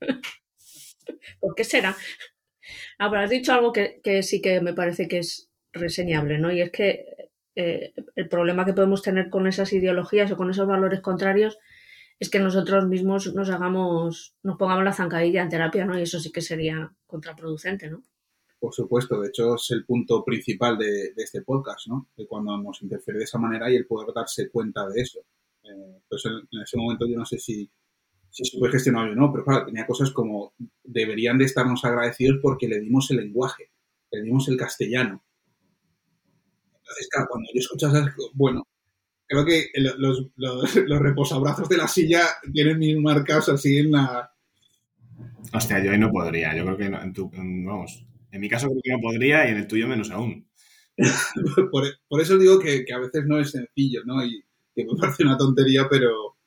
¿Por 1.39 1.55
qué 1.55 1.63
será? 1.63 1.97
Ah, 2.99 3.09
pero 3.09 3.23
has 3.23 3.29
dicho 3.29 3.53
algo 3.53 3.73
que, 3.73 4.23
sí 4.23 4.41
que 4.41 4.61
me 4.61 4.73
parece 4.73 5.07
que 5.07 5.19
es 5.19 5.48
reseñable, 5.73 6.38
¿no? 6.38 6.51
Y 6.51 6.61
es 6.61 6.71
que 6.71 7.29
eh, 7.55 7.93
el 8.15 8.29
problema 8.29 8.65
que 8.65 8.73
podemos 8.73 9.01
tener 9.01 9.29
con 9.29 9.47
esas 9.47 9.73
ideologías 9.73 10.31
o 10.31 10.38
con 10.38 10.49
esos 10.49 10.67
valores 10.67 11.01
contrarios 11.01 11.57
es 12.19 12.29
que 12.29 12.39
nosotros 12.39 12.88
mismos 12.88 13.33
nos 13.33 13.49
hagamos, 13.49 14.35
nos 14.43 14.57
pongamos 14.57 14.83
la 14.83 14.93
zancadilla 14.93 15.41
en 15.41 15.49
terapia, 15.49 15.85
¿no? 15.85 15.97
Y 15.97 16.03
eso 16.03 16.19
sí 16.19 16.31
que 16.31 16.41
sería 16.41 16.93
contraproducente, 17.07 17.89
¿no? 17.89 18.03
Por 18.59 18.73
supuesto, 18.73 19.21
de 19.21 19.29
hecho 19.29 19.55
es 19.55 19.71
el 19.71 19.85
punto 19.85 20.23
principal 20.25 20.77
de, 20.77 21.13
este 21.15 21.41
podcast, 21.43 21.88
¿no? 21.88 22.09
De 22.17 22.27
cuando 22.27 22.57
nos 22.57 22.81
interfiere 22.81 23.19
de 23.19 23.23
esa 23.23 23.39
manera 23.39 23.71
y 23.71 23.75
el 23.75 23.88
poder 23.88 24.13
darse 24.13 24.49
cuenta 24.49 24.88
de 24.89 25.01
eso. 25.01 25.19
Eh, 25.63 26.01
pues 26.09 26.25
en, 26.25 26.61
ese 26.61 26.77
momento 26.77 27.07
yo 27.07 27.17
no 27.17 27.25
sé 27.25 27.39
si, 27.39 27.69
si 28.29 28.59
puede 28.59 28.73
gestionar 28.73 29.09
o 29.09 29.15
no, 29.15 29.31
pero 29.31 29.45
claro, 29.45 29.65
tenía 29.65 29.88
cosas 29.88 30.11
como 30.11 30.53
deberían 30.83 31.38
de 31.38 31.45
estarnos 31.45 31.85
agradecidos 31.85 32.39
porque 32.41 32.67
le 32.67 32.81
dimos 32.81 33.09
el 33.11 33.17
lenguaje, 33.17 33.71
le 34.11 34.23
dimos 34.23 34.49
el 34.49 34.57
castellano. 34.57 35.23
Entonces, 36.89 37.08
claro, 37.12 37.27
cuando 37.29 37.50
yo 37.53 37.60
escucho 37.60 37.88
esas, 37.88 38.15
bueno, 38.34 38.67
creo 39.27 39.46
que 39.46 39.69
los, 39.75 40.25
los, 40.36 40.75
los 40.88 41.00
reposabrazos 41.00 41.69
de 41.69 41.77
la 41.77 41.88
silla 41.88 42.22
tienen 42.51 42.79
mis 42.79 42.98
marcas 42.98 43.48
así 43.50 43.77
en 43.77 43.91
la... 43.91 44.31
Hostia, 45.53 45.84
yo 45.84 45.91
ahí 45.91 46.00
no 46.00 46.12
podría. 46.12 46.55
Yo 46.55 46.63
creo 46.63 46.77
que 46.77 46.86
en 46.86 47.13
tu, 47.13 47.29
vamos, 47.29 48.05
en 48.31 48.41
mi 48.41 48.50
caso 48.50 48.67
creo 48.67 48.81
que 48.84 48.91
no 48.91 49.01
podría 49.01 49.48
y 49.48 49.51
en 49.51 49.58
el 49.58 49.67
tuyo 49.67 49.88
menos 49.88 50.10
aún. 50.10 50.48
por, 51.72 52.22
eso 52.22 52.38
digo 52.38 52.60
que, 52.60 52.86
a 52.93 53.00
veces 53.00 53.25
no 53.25 53.39
es 53.39 53.51
sencillo, 53.51 54.01
¿no? 54.05 54.24
Y 54.25 54.43
que 54.75 54.86
me 54.86 55.00
parece 55.00 55.24
una 55.24 55.38
tontería, 55.38 55.88
pero, 55.89 56.38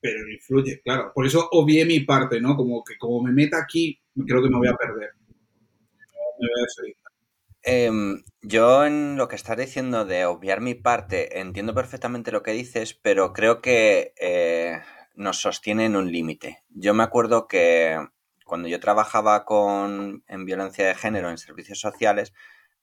pero 0.00 0.30
influye, 0.30 0.80
claro. 0.82 1.12
Por 1.14 1.26
eso 1.26 1.48
obvié 1.52 1.84
mi 1.84 2.00
parte, 2.00 2.40
¿no? 2.40 2.56
Como 2.56 2.84
que 2.84 2.96
como 2.98 3.22
me 3.22 3.32
meta 3.32 3.58
aquí, 3.58 4.00
creo 4.26 4.42
que 4.42 4.48
me 4.48 4.58
voy 4.58 4.68
a 4.68 4.76
perder. 4.76 5.10
Me 6.40 6.48
voy 6.48 6.62
a 6.62 6.99
em, 7.62 8.22
yo 8.42 8.84
en 8.84 9.16
lo 9.16 9.28
que 9.28 9.36
estás 9.36 9.56
diciendo 9.56 10.04
de 10.04 10.24
obviar 10.26 10.60
mi 10.60 10.74
parte, 10.74 11.40
entiendo 11.40 11.74
perfectamente 11.74 12.32
lo 12.32 12.42
que 12.42 12.52
dices, 12.52 12.94
pero 12.94 13.32
creo 13.32 13.60
que 13.60 14.14
eh, 14.20 14.80
nos 15.14 15.40
sostiene 15.40 15.86
en 15.86 15.96
un 15.96 16.10
límite. 16.10 16.62
Yo 16.70 16.94
me 16.94 17.02
acuerdo 17.02 17.46
que 17.46 17.98
cuando 18.44 18.68
yo 18.68 18.80
trabajaba 18.80 19.44
con, 19.44 20.24
en 20.26 20.44
violencia 20.44 20.86
de 20.86 20.94
género 20.94 21.30
en 21.30 21.38
servicios 21.38 21.80
sociales, 21.80 22.32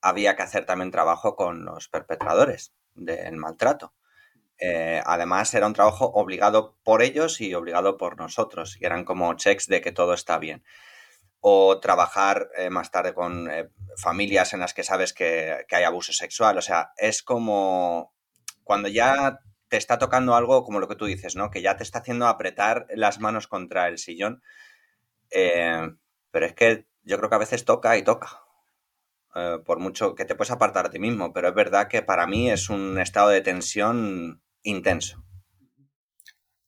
había 0.02 0.36
que 0.36 0.44
hacer 0.44 0.66
también 0.66 0.92
trabajo 0.92 1.36
con 1.36 1.66
los 1.66 1.90
perpetradores 1.90 2.74
del 2.96 3.36
maltrato. 3.38 3.94
Eh, 4.60 5.02
además, 5.06 5.54
era 5.54 5.68
un 5.68 5.74
trabajo 5.74 6.06
obligado 6.06 6.78
por 6.84 7.02
ellos 7.02 7.42
y 7.42 7.54
obligado 7.54 7.98
por 7.98 8.18
nosotros, 8.18 8.78
y 8.80 8.86
eran 8.86 9.06
como 9.06 9.34
checks 9.36 9.68
de 9.68 9.82
que 9.82 9.92
todo 9.92 10.14
está 10.14 10.38
bien. 10.40 10.64
O 11.40 11.80
trabajar 11.80 12.50
eh, 12.58 12.70
más 12.70 12.92
tarde 12.92 13.14
con 13.14 13.50
eh, 13.50 13.70
familias 13.98 14.54
en 14.54 14.60
las 14.60 14.74
que 14.74 14.84
sabes 14.84 15.14
que, 15.14 15.66
hay 15.70 15.84
abuso 15.84 16.14
sexual. 16.14 16.58
O 16.58 16.62
sea, 16.62 16.92
es 16.98 17.24
como 17.24 18.14
cuando 18.64 18.90
ya 18.90 19.40
te 19.70 19.78
está 19.78 19.98
tocando 19.98 20.36
algo 20.36 20.64
como 20.64 20.80
lo 20.80 20.88
que 20.88 20.96
tú 20.96 21.06
dices, 21.06 21.36
¿no? 21.36 21.52
Que 21.52 21.62
ya 21.62 21.78
te 21.78 21.84
está 21.84 22.00
haciendo 22.00 22.28
apretar 22.28 22.88
las 22.90 23.20
manos 23.20 23.48
contra 23.48 23.88
el 23.88 23.98
sillón 23.98 24.42
eh, 25.32 25.90
pero 26.32 26.46
es 26.46 26.54
que 26.54 26.86
yo 27.04 27.18
creo 27.18 27.30
que 27.30 27.36
a 27.36 27.40
veces 27.40 27.66
toca 27.66 27.98
y 27.98 28.04
toca. 28.04 28.44
Por 29.66 29.80
mucho 29.80 30.16
que 30.16 30.26
te 30.26 30.34
puedes 30.34 30.50
apartar 30.50 30.88
a 30.88 30.90
ti 30.90 30.98
mismo, 30.98 31.32
pero 31.32 31.50
es 31.50 31.54
verdad 31.54 31.88
que 31.88 32.02
para 32.02 32.26
mí 32.26 32.50
es 32.50 32.72
un 32.72 32.98
estado 33.00 33.30
de 33.30 33.42
tensión 33.42 34.42
intenso. 34.64 35.27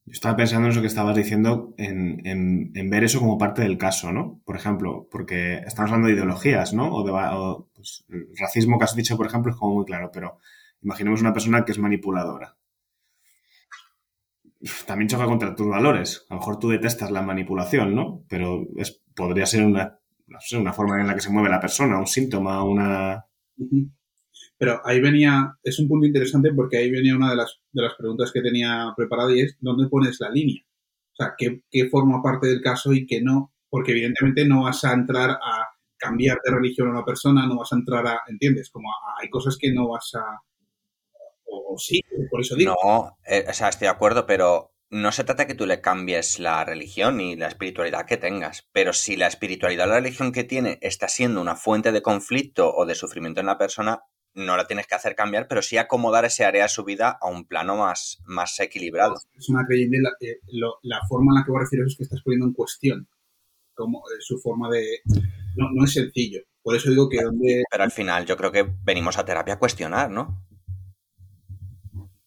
Yo 0.09 0.13
estaba 0.13 0.35
pensando 0.35 0.65
en 0.65 0.71
eso 0.71 0.81
que 0.81 0.87
estabas 0.87 1.15
diciendo, 1.15 1.75
en, 1.77 2.89
ver 2.89 3.03
eso 3.03 3.19
como 3.19 3.37
parte 3.37 3.61
del 3.61 3.77
caso, 3.77 4.11
¿no? 4.11 4.41
Por 4.43 4.55
ejemplo, 4.55 5.07
porque 5.11 5.59
estamos 5.59 5.91
hablando 5.91 6.07
de 6.07 6.15
ideologías, 6.15 6.73
¿no? 6.73 6.91
O 6.91 7.03
de 7.03 7.11
pues, 7.75 8.05
el 8.09 8.27
racismo 8.35 8.79
que 8.79 8.85
has 8.85 8.95
dicho, 8.95 9.15
por 9.17 9.27
ejemplo, 9.27 9.51
es 9.51 9.57
como 9.57 9.75
muy 9.75 9.85
claro, 9.85 10.09
pero 10.11 10.39
imaginemos 10.81 11.21
una 11.21 11.31
persona 11.33 11.63
que 11.63 11.73
es 11.73 11.77
manipuladora 11.77 12.57
también 14.85 15.07
choca 15.07 15.25
contra 15.25 15.55
tus 15.55 15.67
valores. 15.67 16.25
A 16.29 16.33
lo 16.33 16.39
mejor 16.39 16.59
tú 16.59 16.69
detestas 16.69 17.11
la 17.11 17.21
manipulación, 17.21 17.95
¿no? 17.95 18.23
Pero 18.27 18.67
es, 18.75 19.01
podría 19.15 19.45
ser 19.45 19.63
una, 19.63 19.99
no 20.27 20.39
sé, 20.41 20.57
una 20.57 20.73
forma 20.73 20.99
en 20.99 21.07
la 21.07 21.15
que 21.15 21.21
se 21.21 21.29
mueve 21.29 21.49
la 21.49 21.61
persona, 21.61 21.97
un 21.97 22.07
síntoma, 22.07 22.63
una... 22.63 23.25
Pero 24.59 24.81
ahí 24.85 24.99
venía, 24.99 25.55
es 25.63 25.79
un 25.79 25.87
punto 25.87 26.05
interesante 26.05 26.53
porque 26.53 26.77
ahí 26.77 26.91
venía 26.91 27.15
una 27.15 27.31
de 27.31 27.37
las, 27.37 27.59
de 27.71 27.81
las 27.81 27.95
preguntas 27.95 28.31
que 28.31 28.41
tenía 28.41 28.93
preparada 28.95 29.33
y 29.33 29.39
es, 29.39 29.57
¿dónde 29.59 29.87
pones 29.89 30.19
la 30.19 30.29
línea? 30.29 30.61
O 31.13 31.15
sea, 31.15 31.33
¿qué, 31.37 31.63
¿qué 31.71 31.89
forma 31.89 32.21
parte 32.21 32.47
del 32.47 32.61
caso 32.61 32.93
y 32.93 33.07
qué 33.07 33.21
no? 33.21 33.53
Porque 33.69 33.93
evidentemente 33.93 34.45
no 34.45 34.63
vas 34.63 34.83
a 34.83 34.93
entrar 34.93 35.31
a 35.31 35.69
cambiar 35.97 36.39
de 36.43 36.53
religión 36.53 36.89
a 36.89 36.91
una 36.91 37.05
persona, 37.05 37.47
no 37.47 37.57
vas 37.57 37.71
a 37.71 37.77
entrar 37.77 38.05
a, 38.05 38.21
¿entiendes? 38.27 38.69
Como 38.69 38.89
hay 39.19 39.29
cosas 39.29 39.57
que 39.57 39.73
no 39.73 39.87
vas 39.87 40.11
a, 40.15 40.41
o, 41.45 41.77
sí, 41.77 42.01
por 42.29 42.41
eso 42.41 42.55
digo. 42.55 42.75
No, 42.83 43.17
eh, 43.25 43.45
o 43.47 43.53
sea, 43.53 43.69
estoy 43.69 43.85
de 43.85 43.91
acuerdo, 43.91 44.25
pero 44.25 44.73
no 44.89 45.11
se 45.11 45.23
trata 45.23 45.47
que 45.47 45.55
tú 45.55 45.65
le 45.65 45.81
cambies 45.81 46.39
la 46.39 46.63
religión 46.65 47.21
y 47.21 47.35
la 47.35 47.47
espiritualidad 47.47 48.05
que 48.05 48.17
tengas, 48.17 48.67
pero 48.71 48.93
si 48.93 49.15
la 49.15 49.27
espiritualidad 49.27 49.87
o 49.87 49.91
la 49.91 49.99
religión 49.99 50.31
que 50.31 50.43
tiene 50.43 50.79
está 50.81 51.07
siendo 51.07 51.41
una 51.41 51.55
fuente 51.55 51.91
de 51.91 52.01
conflicto 52.01 52.73
o 52.73 52.85
de 52.85 52.95
sufrimiento 52.95 53.39
en 53.39 53.47
la 53.47 53.57
persona, 53.57 54.01
no 54.39 54.58
la 54.58 54.67
tienes 54.67 54.88
que 54.88 54.96
hacer 54.96 55.15
cambiar, 55.15 55.48
pero 55.48 55.62
sí 55.62 55.77
acomodar 55.77 56.25
ese 56.25 56.46
área 56.46 56.63
de 56.63 56.69
su 56.69 56.84
vida 56.84 57.17
a 57.22 57.27
un 57.27 57.46
plano 57.46 57.77
más, 57.77 58.19
más 58.25 58.60
equilibrado. 58.60 59.15
Es 59.38 59.50
una 59.50 59.65
creyente, 59.67 60.00
la, 60.01 60.12
eh, 60.22 60.39
la 60.84 61.00
forma 61.08 61.31
en 61.31 61.36
la 61.36 61.46
que 61.46 61.51
vos 61.51 61.62
refieres 61.62 61.91
es 61.91 61.98
que 61.98 62.03
estás 62.03 62.22
poniendo 62.24 62.48
en 62.48 62.53
cuestión 62.53 63.08
como 63.79 64.00
eh, 64.00 64.17
su 64.19 64.38
forma 64.39 64.69
de... 64.69 65.01
No, 65.55 65.69
no 65.74 65.86
es 65.86 65.93
sencillo. 65.93 66.41
Por 66.62 66.75
eso 66.75 66.89
digo 66.89 67.08
que 67.10 67.24
donde... 67.24 67.63
Pero 67.72 67.84
al 67.84 67.91
final 67.91 68.25
yo 68.25 68.36
creo 68.36 68.51
que 68.51 68.69
venimos 68.84 69.17
a 69.17 69.25
terapia 69.25 69.55
a 69.55 69.60
cuestionar, 69.60 70.12
¿no? 70.12 70.46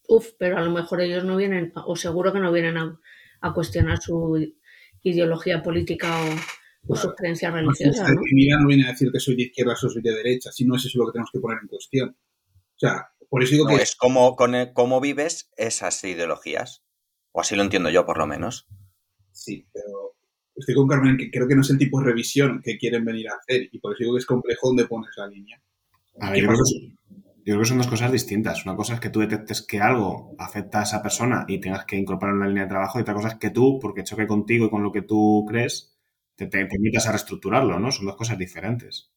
Uf, 0.08 0.30
pero 0.38 0.56
a 0.56 0.62
lo 0.62 0.70
mejor 0.70 1.00
ellos 1.00 1.24
no 1.24 1.36
vienen, 1.36 1.72
o 1.74 1.94
seguro 1.96 2.32
que 2.32 2.40
no 2.40 2.52
vienen 2.52 2.76
a, 2.76 3.52
cuestionar 3.54 4.00
su 4.00 4.54
ideología 5.02 5.62
política 5.62 6.08
o, 6.08 6.28
sus 6.88 7.14
creencias 7.14 7.52
religiosas. 7.52 8.08
¿no? 8.08 8.14
no 8.14 8.66
viene 8.66 8.86
a 8.86 8.92
decir 8.92 9.10
que 9.12 9.20
soy 9.20 9.36
de 9.36 9.42
izquierda 9.44 9.74
o 9.74 9.76
soy 9.76 10.02
de 10.02 10.14
derecha, 10.14 10.50
si 10.52 10.64
no 10.64 10.76
es 10.76 10.84
eso 10.84 10.98
lo 10.98 11.06
que 11.06 11.12
tenemos 11.12 11.30
que 11.32 11.40
poner 11.40 11.58
en 11.62 11.68
cuestión. 11.68 12.08
O 12.10 12.78
sea, 12.78 13.08
por 13.28 13.42
eso 13.42 13.52
digo 13.52 13.66
que. 13.66 13.76
Es 13.76 13.96
cómo, 13.96 14.36
cómo 14.74 15.00
vives 15.00 15.50
esas 15.56 16.02
ideologías. 16.04 16.82
O 17.32 17.40
así 17.40 17.56
lo 17.56 17.62
entiendo 17.62 17.88
yo, 17.88 18.04
por 18.04 18.18
lo 18.18 18.26
menos. 18.26 18.66
Sí, 19.30 19.66
pero 19.72 20.16
estoy 20.54 20.74
con 20.74 20.86
Carmen 20.86 21.16
que 21.16 21.30
creo 21.30 21.48
que 21.48 21.54
no 21.54 21.62
es 21.62 21.70
el 21.70 21.78
tipo 21.78 22.00
de 22.00 22.06
revisión 22.06 22.60
que 22.62 22.76
quieren 22.76 23.04
venir 23.04 23.28
a 23.28 23.36
hacer 23.36 23.68
y 23.72 23.78
por 23.78 23.92
eso 23.92 24.00
digo 24.00 24.14
que 24.14 24.18
es 24.18 24.26
complejo 24.26 24.68
donde 24.68 24.86
pones 24.86 25.10
la 25.16 25.26
línea. 25.26 25.62
A 26.20 26.30
ver, 26.30 26.42
yo 26.42 26.48
creo 26.48 26.58
que 26.58 26.88
Yo 27.18 27.54
creo 27.54 27.60
que 27.60 27.64
son 27.64 27.78
dos 27.78 27.86
cosas 27.86 28.12
distintas. 28.12 28.66
Una 28.66 28.76
cosa 28.76 28.94
es 28.94 29.00
que 29.00 29.08
tú 29.08 29.20
detectes 29.20 29.62
que 29.62 29.80
algo 29.80 30.34
afecta 30.38 30.80
a 30.80 30.82
esa 30.82 31.02
persona 31.02 31.46
y 31.48 31.58
tengas 31.58 31.86
que 31.86 31.96
incorporarlo 31.96 32.40
en 32.40 32.42
la 32.42 32.48
línea 32.48 32.64
de 32.64 32.70
trabajo, 32.70 32.98
y 32.98 33.02
otra 33.02 33.14
cosa 33.14 33.28
es 33.28 33.36
que 33.36 33.50
tú, 33.50 33.78
porque 33.80 34.04
choque 34.04 34.26
contigo 34.26 34.66
y 34.66 34.70
con 34.70 34.82
lo 34.82 34.92
que 34.92 35.02
tú 35.02 35.46
crees, 35.48 35.91
te, 36.46 36.58
te 36.58 36.66
permitas 36.66 37.06
a 37.06 37.12
reestructurarlo, 37.12 37.78
¿no? 37.78 37.90
Son 37.90 38.06
dos 38.06 38.16
cosas 38.16 38.38
diferentes. 38.38 39.12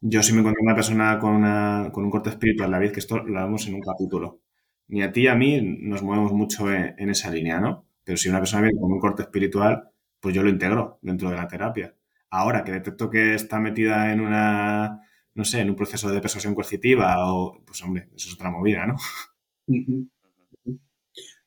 Yo 0.00 0.22
si 0.22 0.32
me 0.32 0.40
encuentro 0.40 0.62
una 0.62 0.74
persona 0.74 1.18
con, 1.18 1.34
una, 1.34 1.90
con 1.92 2.04
un 2.04 2.10
corte 2.10 2.30
espiritual, 2.30 2.70
David, 2.70 2.92
que 2.92 3.00
esto 3.00 3.18
lo 3.18 3.42
vemos 3.42 3.66
en 3.66 3.74
un 3.74 3.80
capítulo. 3.80 4.40
Ni 4.88 5.02
a 5.02 5.12
ti 5.12 5.22
ni 5.22 5.26
a 5.28 5.34
mí 5.34 5.60
nos 5.62 6.02
movemos 6.02 6.32
mucho 6.32 6.72
en, 6.72 6.94
en 6.98 7.10
esa 7.10 7.30
línea, 7.30 7.60
¿no? 7.60 7.86
Pero 8.04 8.16
si 8.16 8.28
una 8.28 8.38
persona 8.38 8.62
viene 8.62 8.80
con 8.80 8.92
un 8.92 8.98
corte 8.98 9.22
espiritual, 9.22 9.90
pues 10.20 10.34
yo 10.34 10.42
lo 10.42 10.48
integro 10.48 10.98
dentro 11.02 11.30
de 11.30 11.36
la 11.36 11.48
terapia. 11.48 11.94
Ahora 12.30 12.64
que 12.64 12.72
detecto 12.72 13.10
que 13.10 13.34
está 13.34 13.60
metida 13.60 14.12
en 14.12 14.20
una 14.20 15.00
no 15.34 15.44
sé, 15.44 15.60
en 15.60 15.70
un 15.70 15.76
proceso 15.76 16.10
de 16.10 16.20
persuasión 16.20 16.54
coercitiva 16.54 17.32
o, 17.32 17.62
pues 17.64 17.82
hombre, 17.82 18.08
eso 18.14 18.28
es 18.28 18.34
otra 18.34 18.50
movida, 18.50 18.86
¿no? 18.86 18.96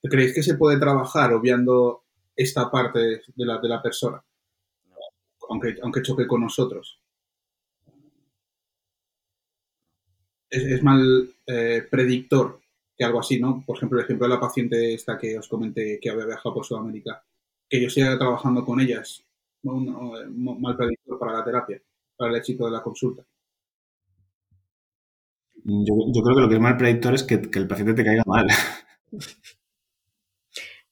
¿Creéis 0.01 0.33
que 0.33 0.43
se 0.43 0.55
puede 0.55 0.79
trabajar 0.79 1.33
obviando 1.33 2.02
esta 2.35 2.69
parte 2.69 2.99
de 2.99 3.45
la, 3.45 3.59
de 3.59 3.69
la 3.69 3.81
persona? 3.81 4.23
Aunque, 5.49 5.75
aunque 5.81 6.01
choque 6.01 6.27
con 6.27 6.41
nosotros. 6.41 6.99
Es, 10.49 10.83
mal 10.83 11.33
eh, 11.47 11.87
predictor 11.89 12.61
que 12.95 13.03
algo 13.03 13.19
así, 13.19 13.39
¿no? 13.39 13.63
Por 13.65 13.77
ejemplo, 13.77 13.97
el 13.97 14.05
ejemplo 14.05 14.27
de 14.27 14.33
la 14.35 14.39
paciente 14.39 14.93
esta 14.93 15.17
que 15.17 15.37
os 15.37 15.47
comenté 15.47 15.99
que 15.99 16.09
había 16.09 16.25
viajado 16.27 16.53
por 16.53 16.65
Sudamérica, 16.65 17.23
que 17.67 17.81
yo 17.81 17.89
siga 17.89 18.17
trabajando 18.17 18.63
con 18.63 18.79
ellas, 18.79 19.23
un 19.63 20.61
mal 20.61 20.77
predictor 20.77 21.17
para 21.17 21.33
la 21.33 21.43
terapia, 21.43 21.81
para 22.15 22.31
el 22.31 22.37
éxito 22.37 22.65
de 22.65 22.71
la 22.71 22.83
consulta. 22.83 23.25
Yo, 25.65 26.23
creo 26.23 26.35
que 26.35 26.41
lo 26.41 26.49
que 26.49 26.55
es 26.55 26.61
mal 26.61 26.77
predictor 26.77 27.13
es 27.13 27.23
que, 27.23 27.35
el 27.35 27.67
paciente 27.67 27.93
te 27.93 28.03
caiga 28.03 28.23
mal. 28.25 28.47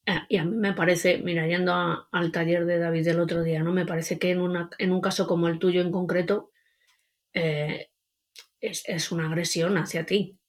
Ah, 0.08 0.26
y 0.30 0.38
a 0.38 0.46
mí 0.46 0.56
me 0.56 0.74
parece, 0.74 1.20
mira, 1.20 1.48
yendo 1.48 1.74
al 2.12 2.32
taller 2.32 2.66
de 2.66 2.80
David 2.80 3.06
del 3.06 3.20
otro 3.20 3.44
día, 3.44 3.64
¿no? 3.64 3.72
Me 3.72 3.86
parece 3.86 4.18
que 4.18 4.32
en, 4.32 4.42
una, 4.42 4.70
en 4.80 4.92
un 4.92 5.02
caso 5.02 5.28
como 5.28 5.48
el 5.48 5.60
tuyo 5.60 5.82
en 5.82 5.92
concreto, 5.92 6.52
eh, 7.34 7.90
es, 8.62 9.12
una 9.12 9.28
agresión 9.28 9.78
hacia 9.78 10.06
ti. 10.06 10.40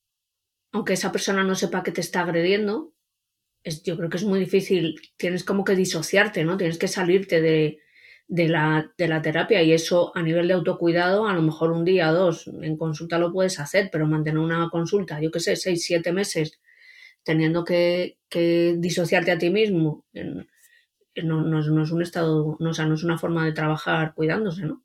Aunque 0.73 0.95
esa 0.95 1.13
persona 1.13 1.45
no 1.45 1.55
sepa 1.55 1.83
que 1.83 1.93
te 1.93 2.01
está 2.01 2.23
agrediendo, 2.23 2.95
es, 3.65 3.83
yo 3.83 3.97
creo 3.97 4.11
que 4.11 4.17
es 4.19 4.25
muy 4.25 4.41
difícil. 4.41 4.97
Tienes 5.17 5.45
como 5.45 5.65
que 5.65 5.77
disociarte, 5.77 6.45
¿no? 6.45 6.57
Tienes 6.57 6.79
que 6.79 6.89
salirte 6.89 7.41
de, 7.41 7.81
de 8.29 8.49
la, 8.49 8.93
de 8.97 9.09
la 9.09 9.23
terapia 9.23 9.63
y 9.63 9.73
eso 9.73 10.13
a 10.15 10.23
nivel 10.23 10.49
de 10.49 10.55
autocuidado, 10.55 11.27
a 11.27 11.35
lo 11.35 11.43
mejor 11.43 11.73
un 11.73 11.85
día, 11.85 12.11
dos, 12.11 12.49
en 12.49 12.77
consulta 12.77 13.19
lo 13.19 13.33
puedes 13.33 13.61
hacer, 13.61 13.91
pero 13.93 14.07
mantener 14.07 14.39
una 14.39 14.69
consulta, 14.71 15.21
yo 15.21 15.31
qué 15.31 15.41
sé, 15.41 15.57
seis, 15.57 15.85
siete 15.85 16.13
meses, 16.13 16.61
teniendo 17.23 17.65
que, 17.65 18.19
disociarte 18.79 19.31
a 19.31 19.39
ti 19.39 19.51
mismo, 19.51 20.05
no, 20.15 21.43
no, 21.43 21.83
es 21.83 21.91
un 21.91 22.03
estado, 22.03 22.57
no, 22.61 22.71
o 22.71 22.75
sea, 22.75 22.87
no 22.87 22.95
es 22.95 23.05
una 23.05 23.19
forma 23.19 23.45
de 23.45 23.53
trabajar 23.53 24.15
cuidándose, 24.15 24.65
¿no? 24.65 24.83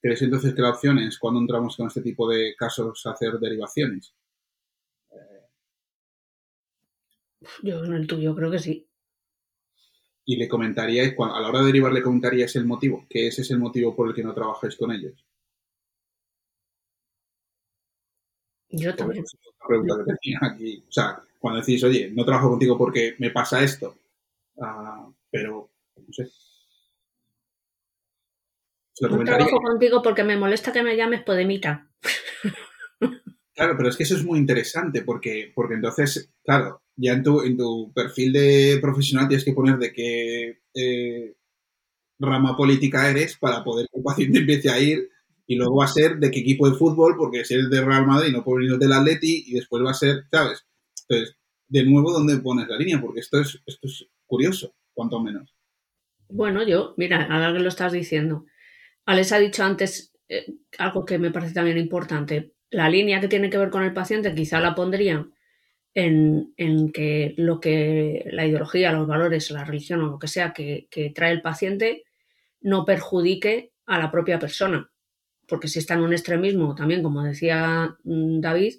¿Crees 0.00 0.20
entonces 0.20 0.54
que 0.54 0.62
la 0.62 0.70
opción 0.70 0.98
es 0.98 1.18
cuando 1.18 1.40
entramos 1.40 1.76
con 1.76 1.86
este 1.86 2.02
tipo 2.02 2.28
de 2.28 2.54
casos 2.56 3.06
hacer 3.06 3.38
derivaciones? 3.38 4.14
Yo 7.62 7.84
en 7.84 7.94
el 7.94 8.06
tuyo 8.06 8.34
creo 8.34 8.50
que 8.50 8.58
sí 8.58 8.86
y 10.24 10.36
le 10.36 10.48
comentaríais, 10.48 11.14
a 11.18 11.40
la 11.40 11.48
hora 11.48 11.60
de 11.60 11.66
derivar 11.66 11.92
le 11.92 12.02
comentaríais 12.02 12.56
el 12.56 12.64
motivo, 12.64 13.06
que 13.08 13.26
ese 13.26 13.42
es 13.42 13.50
el 13.50 13.58
motivo 13.58 13.94
por 13.94 14.08
el 14.08 14.14
que 14.14 14.22
no 14.22 14.34
trabajáis 14.34 14.76
con 14.76 14.90
ellos. 14.92 15.24
Yo 18.76 18.94
también. 18.94 19.24
O 19.24 20.92
sea, 20.92 21.22
cuando 21.38 21.60
decís, 21.60 21.82
oye, 21.84 22.10
no 22.10 22.24
trabajo 22.24 22.50
contigo 22.50 22.76
porque 22.76 23.14
me 23.18 23.30
pasa 23.30 23.62
esto, 23.62 23.96
ah, 24.60 25.08
pero 25.30 25.70
no 25.96 26.12
sé. 26.12 26.28
No 29.00 29.24
trabajo 29.24 29.60
contigo 29.60 30.02
porque 30.02 30.24
me 30.24 30.36
molesta 30.36 30.72
que 30.72 30.82
me 30.82 30.96
llames 30.96 31.22
Podemita. 31.22 31.90
Claro, 33.54 33.76
pero 33.76 33.88
es 33.88 33.96
que 33.96 34.02
eso 34.02 34.16
es 34.16 34.24
muy 34.24 34.38
interesante 34.38 35.02
porque, 35.02 35.52
porque 35.54 35.74
entonces, 35.74 36.28
claro, 36.42 36.82
ya 36.96 37.12
en 37.12 37.22
tu, 37.22 37.40
en 37.42 37.56
tu 37.56 37.92
perfil 37.92 38.32
de 38.32 38.78
profesional 38.80 39.28
tienes 39.28 39.44
que 39.44 39.52
poner 39.52 39.78
de 39.78 39.92
qué 39.92 40.58
eh, 40.74 41.36
rama 42.18 42.56
política 42.56 43.08
eres 43.08 43.36
para 43.36 43.62
poder 43.62 43.86
que 43.92 43.98
el 43.98 44.04
paciente 44.04 44.38
empiece 44.40 44.70
a 44.70 44.80
ir 44.80 45.08
y 45.46 45.56
luego 45.56 45.76
va 45.76 45.84
a 45.84 45.88
ser 45.88 46.16
de 46.16 46.30
qué 46.30 46.40
equipo 46.40 46.68
de 46.68 46.76
fútbol, 46.76 47.16
porque 47.16 47.44
si 47.44 47.54
eres 47.54 47.70
de 47.70 47.84
Real 47.84 48.06
Madrid 48.06 48.32
no 48.32 48.44
puedes 48.44 48.66
venir 48.66 48.78
del 48.78 48.92
Atleti 48.92 49.44
y 49.46 49.54
después 49.54 49.84
va 49.84 49.90
a 49.90 49.94
ser, 49.94 50.24
¿sabes? 50.30 50.66
Entonces, 51.08 51.36
de 51.68 51.84
nuevo, 51.84 52.12
¿dónde 52.12 52.38
pones 52.38 52.68
la 52.68 52.78
línea? 52.78 53.00
Porque 53.00 53.20
esto 53.20 53.40
es, 53.40 53.60
esto 53.66 53.86
es 53.86 54.06
curioso, 54.26 54.74
cuanto 54.92 55.20
menos. 55.20 55.54
Bueno, 56.28 56.66
yo, 56.66 56.94
mira, 56.96 57.24
ahora 57.30 57.52
que 57.52 57.58
lo 57.58 57.68
estás 57.68 57.92
diciendo, 57.92 58.46
Alex 59.04 59.32
ha 59.32 59.38
dicho 59.38 59.62
antes 59.62 60.12
eh, 60.28 60.46
algo 60.78 61.04
que 61.04 61.18
me 61.18 61.30
parece 61.30 61.52
también 61.52 61.76
importante 61.78 62.54
la 62.74 62.88
línea 62.88 63.20
que 63.20 63.28
tiene 63.28 63.50
que 63.50 63.58
ver 63.58 63.70
con 63.70 63.84
el 63.84 63.92
paciente 63.92 64.34
quizá 64.34 64.60
la 64.60 64.74
pondría 64.74 65.26
en, 65.94 66.52
que 66.92 67.34
lo 67.36 67.60
que 67.60 68.28
la 68.32 68.44
ideología, 68.44 68.90
los 68.90 69.06
valores, 69.06 69.50
la 69.52 69.64
religión 69.64 70.02
o 70.02 70.08
lo 70.08 70.18
que 70.18 70.26
sea 70.26 70.52
que, 70.52 70.88
trae 71.14 71.30
el 71.30 71.40
paciente 71.40 72.02
no 72.60 72.84
perjudique 72.84 73.72
a 73.86 73.98
la 73.98 74.10
propia 74.10 74.40
persona. 74.40 74.90
Porque 75.48 75.68
si 75.68 75.78
está 75.78 75.94
en 75.94 76.00
un 76.00 76.12
extremismo, 76.12 76.74
también 76.74 77.02
como 77.02 77.22
decía 77.22 77.96
mm, 78.04 78.40
David, 78.40 78.76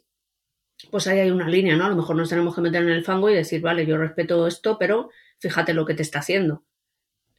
pues 0.92 1.08
ahí 1.08 1.20
hay 1.20 1.32
una 1.32 1.48
línea, 1.48 1.76
¿no? 1.76 1.86
A 1.86 1.90
lo 1.90 1.96
mejor 1.96 2.16
nos 2.16 2.30
tenemos 2.30 2.56
que 2.56 2.62
meter 2.62 2.84
en 2.84 2.90
el 2.90 3.04
fango 3.04 3.30
y 3.30 3.36
decir, 3.36 3.62
vale, 3.62 3.86
yo 3.86 3.98
respeto 3.98 4.46
esto, 4.48 4.78
pero 4.78 5.10
fíjate 5.40 5.74
lo 5.74 5.86
que 5.86 5.94
te 5.94 6.02
está 6.02 6.20
haciendo. 6.20 6.64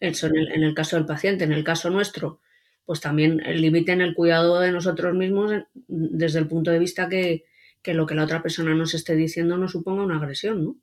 Eso 0.01 0.27
en 0.27 0.63
el 0.63 0.75
caso 0.75 0.97
del 0.97 1.07
paciente. 1.07 1.45
En 1.45 1.53
el 1.53 1.65
caso 1.65 1.91
nuestro, 1.91 2.41
pues 2.87 3.01
también 3.01 3.39
limiten 3.39 4.01
el 4.01 4.15
cuidado 4.15 4.61
de 4.61 4.73
nosotros 4.73 5.15
mismos 5.15 5.53
desde 5.89 6.39
el 6.39 6.47
punto 6.47 6.71
de 6.71 6.79
vista 6.79 7.09
que, 7.09 7.45
lo 7.85 8.07
que 8.07 8.15
la 8.15 8.25
otra 8.25 8.43
persona 8.43 8.75
nos 8.75 8.95
esté 8.95 9.15
diciendo 9.15 9.57
no 9.57 9.69
suponga 9.69 10.03
una 10.03 10.17
agresión, 10.17 10.65
¿no? 10.65 10.77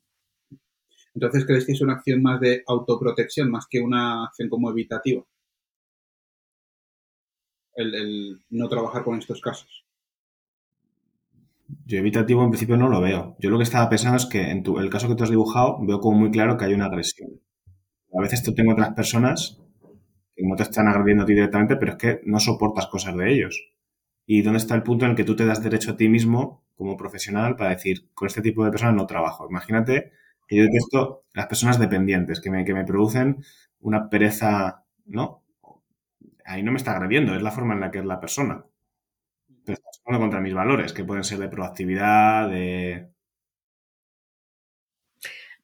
Entonces, 1.15 1.45
¿crees 1.45 1.65
que 1.65 1.73
es 1.73 1.81
una 1.81 1.93
acción 1.93 2.21
más 2.23 2.39
de 2.39 2.63
autoprotección, 2.65 3.51
más 3.51 3.67
que 3.69 3.79
una 3.79 4.25
acción 4.25 4.49
como 4.49 4.71
evitativa? 4.71 5.23
El, 7.75 8.41
no 8.49 8.69
trabajar 8.69 9.03
con 9.03 9.17
estos 9.17 9.41
casos. 9.41 9.85
Yo 11.85 11.97
evitativo 11.97 12.43
en 12.43 12.49
principio 12.49 12.77
no 12.77 12.89
lo 12.89 13.01
veo. 13.01 13.35
Yo 13.39 13.49
lo 13.49 13.57
que 13.57 13.63
estaba 13.63 13.89
pensando 13.89 14.17
es 14.17 14.25
que 14.25 14.51
en 14.51 14.63
tu, 14.63 14.79
el 14.79 14.89
caso 14.89 15.07
que 15.07 15.15
tú 15.15 15.23
has 15.23 15.29
dibujado 15.29 15.77
veo 15.85 15.99
como 15.99 16.17
muy 16.19 16.31
claro 16.31 16.57
que 16.57 16.65
hay 16.65 16.73
una 16.73 16.85
agresión. 16.85 17.41
A 18.13 18.21
veces 18.21 18.43
tú 18.43 18.53
tengo 18.53 18.73
otras 18.73 18.93
personas 18.93 19.59
que 20.35 20.43
no 20.45 20.55
te 20.55 20.63
están 20.63 20.87
agrediendo 20.87 21.23
a 21.23 21.25
ti 21.25 21.33
directamente, 21.33 21.75
pero 21.77 21.93
es 21.93 21.97
que 21.97 22.21
no 22.25 22.39
soportas 22.39 22.87
cosas 22.87 23.15
de 23.17 23.31
ellos. 23.33 23.73
¿Y 24.25 24.41
dónde 24.41 24.59
está 24.59 24.75
el 24.75 24.83
punto 24.83 25.05
en 25.05 25.11
el 25.11 25.17
que 25.17 25.23
tú 25.25 25.35
te 25.35 25.45
das 25.45 25.63
derecho 25.63 25.91
a 25.91 25.97
ti 25.97 26.09
mismo 26.09 26.63
como 26.75 26.97
profesional 26.97 27.55
para 27.55 27.71
decir, 27.71 28.09
con 28.13 28.27
este 28.27 28.41
tipo 28.41 28.63
de 28.65 28.71
personas 28.71 28.95
no 28.95 29.05
trabajo? 29.07 29.47
Imagínate 29.49 30.11
que 30.47 30.57
yo 30.57 30.63
detesto 30.63 31.25
las 31.33 31.47
personas 31.47 31.79
dependientes, 31.79 32.41
que 32.41 32.51
me, 32.51 32.65
que 32.65 32.73
me 32.73 32.85
producen 32.85 33.43
una 33.79 34.09
pereza, 34.09 34.85
¿no? 35.05 35.42
Ahí 36.45 36.63
no 36.63 36.71
me 36.71 36.77
está 36.77 36.95
agrediendo, 36.95 37.35
es 37.35 37.41
la 37.41 37.51
forma 37.51 37.73
en 37.73 37.81
la 37.81 37.91
que 37.91 37.99
es 37.99 38.05
la 38.05 38.19
persona. 38.19 38.65
Pero 39.65 39.73
está 39.73 39.89
jugando 40.03 40.23
contra 40.23 40.41
mis 40.41 40.53
valores, 40.53 40.93
que 40.93 41.03
pueden 41.03 41.23
ser 41.23 41.39
de 41.39 41.49
proactividad, 41.49 42.49
de... 42.49 43.09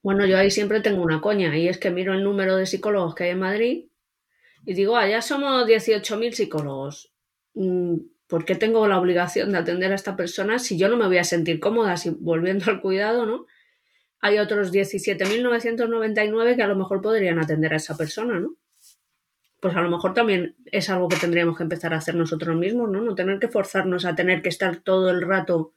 Bueno, 0.02 0.26
yo 0.26 0.38
ahí 0.38 0.50
siempre 0.50 0.80
tengo 0.82 1.04
una 1.04 1.20
coña, 1.20 1.56
y 1.58 1.68
es 1.68 1.78
que 1.78 1.92
miro 1.92 2.14
el 2.14 2.24
número 2.24 2.56
de 2.56 2.66
psicólogos 2.66 3.16
que 3.16 3.26
hay 3.26 3.30
en 3.32 3.40
Madrid 3.40 3.90
y 4.66 4.74
digo, 4.74 4.98
ah, 4.98 5.08
ya 5.08 5.22
somos 5.22 5.66
18.000 5.68 6.34
psicólogos. 6.34 7.12
Mm, 7.54 7.96
¿Por 8.28 8.46
qué 8.46 8.56
tengo 8.56 8.88
la 8.88 9.00
obligación 9.00 9.52
de 9.52 9.58
atender 9.58 9.92
a 9.92 9.96
esta 9.96 10.16
persona 10.16 10.60
si 10.60 10.78
yo 10.78 10.88
no 10.90 10.98
me 10.98 11.08
voy 11.08 11.18
a 11.18 11.24
sentir 11.24 11.60
cómoda 11.60 11.98
si 11.98 12.12
volviendo 12.12 12.70
al 12.70 12.82
cuidado, 12.82 13.26
¿no? 13.26 13.48
Hay 14.22 14.38
otros 14.38 14.72
17.999 14.72 16.56
que 16.56 16.62
a 16.62 16.68
lo 16.68 16.76
mejor 16.76 17.02
podrían 17.02 17.40
atender 17.40 17.74
a 17.74 17.78
esa 17.78 17.98
persona, 17.98 18.40
¿no? 18.40 18.56
Pues 19.62 19.76
a 19.76 19.82
lo 19.82 19.90
mejor 19.90 20.14
también 20.14 20.56
es 20.66 20.90
algo 20.90 21.10
que 21.10 21.18
tendríamos 21.18 21.58
que 21.58 21.64
empezar 21.64 21.94
a 21.94 21.98
hacer 21.98 22.16
nosotros 22.16 22.56
mismos, 22.56 22.90
¿no? 22.90 23.02
No 23.02 23.16
tener 23.16 23.40
que 23.40 23.50
forzarnos 23.50 24.06
a 24.06 24.16
tener 24.16 24.42
que 24.42 24.50
estar 24.50 24.78
todo 24.78 25.10
el 25.10 25.22
rato 25.22 25.74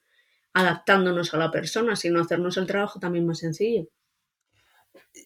adaptándonos 0.52 1.34
a 1.34 1.38
la 1.38 1.50
persona, 1.50 1.96
sino 1.96 2.20
hacernos 2.20 2.56
el 2.56 2.66
trabajo 2.66 3.00
también 3.00 3.26
más 3.26 3.38
sencillo. 3.38 3.88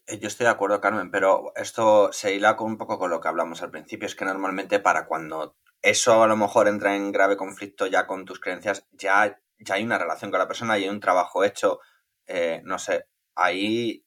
Eh, 0.06 0.18
yo 0.18 0.28
estoy 0.28 0.44
de 0.44 0.50
acuerdo, 0.50 0.80
Carmen, 0.80 1.10
pero 1.10 1.52
esto 1.56 2.12
se 2.12 2.34
hila 2.34 2.56
un 2.60 2.78
poco 2.78 2.98
con 2.98 3.10
lo 3.10 3.20
que 3.20 3.28
hablamos 3.28 3.62
al 3.62 3.70
principio. 3.70 4.06
Es 4.06 4.14
que 4.14 4.24
normalmente 4.24 4.78
para 4.80 5.06
cuando 5.06 5.56
eso 5.82 6.22
a 6.22 6.26
lo 6.26 6.36
mejor 6.36 6.68
entra 6.68 6.96
en 6.96 7.12
grave 7.12 7.36
conflicto 7.36 7.86
ya 7.86 8.06
con 8.06 8.24
tus 8.24 8.40
creencias, 8.40 8.86
ya, 8.92 9.38
ya 9.58 9.74
hay 9.74 9.84
una 9.84 9.98
relación 9.98 10.30
con 10.30 10.40
la 10.40 10.48
persona 10.48 10.78
y 10.78 10.84
hay 10.84 10.88
un 10.88 11.00
trabajo 11.00 11.44
hecho. 11.44 11.80
Eh, 12.26 12.60
no 12.64 12.78
sé, 12.78 13.06
ahí 13.34 14.05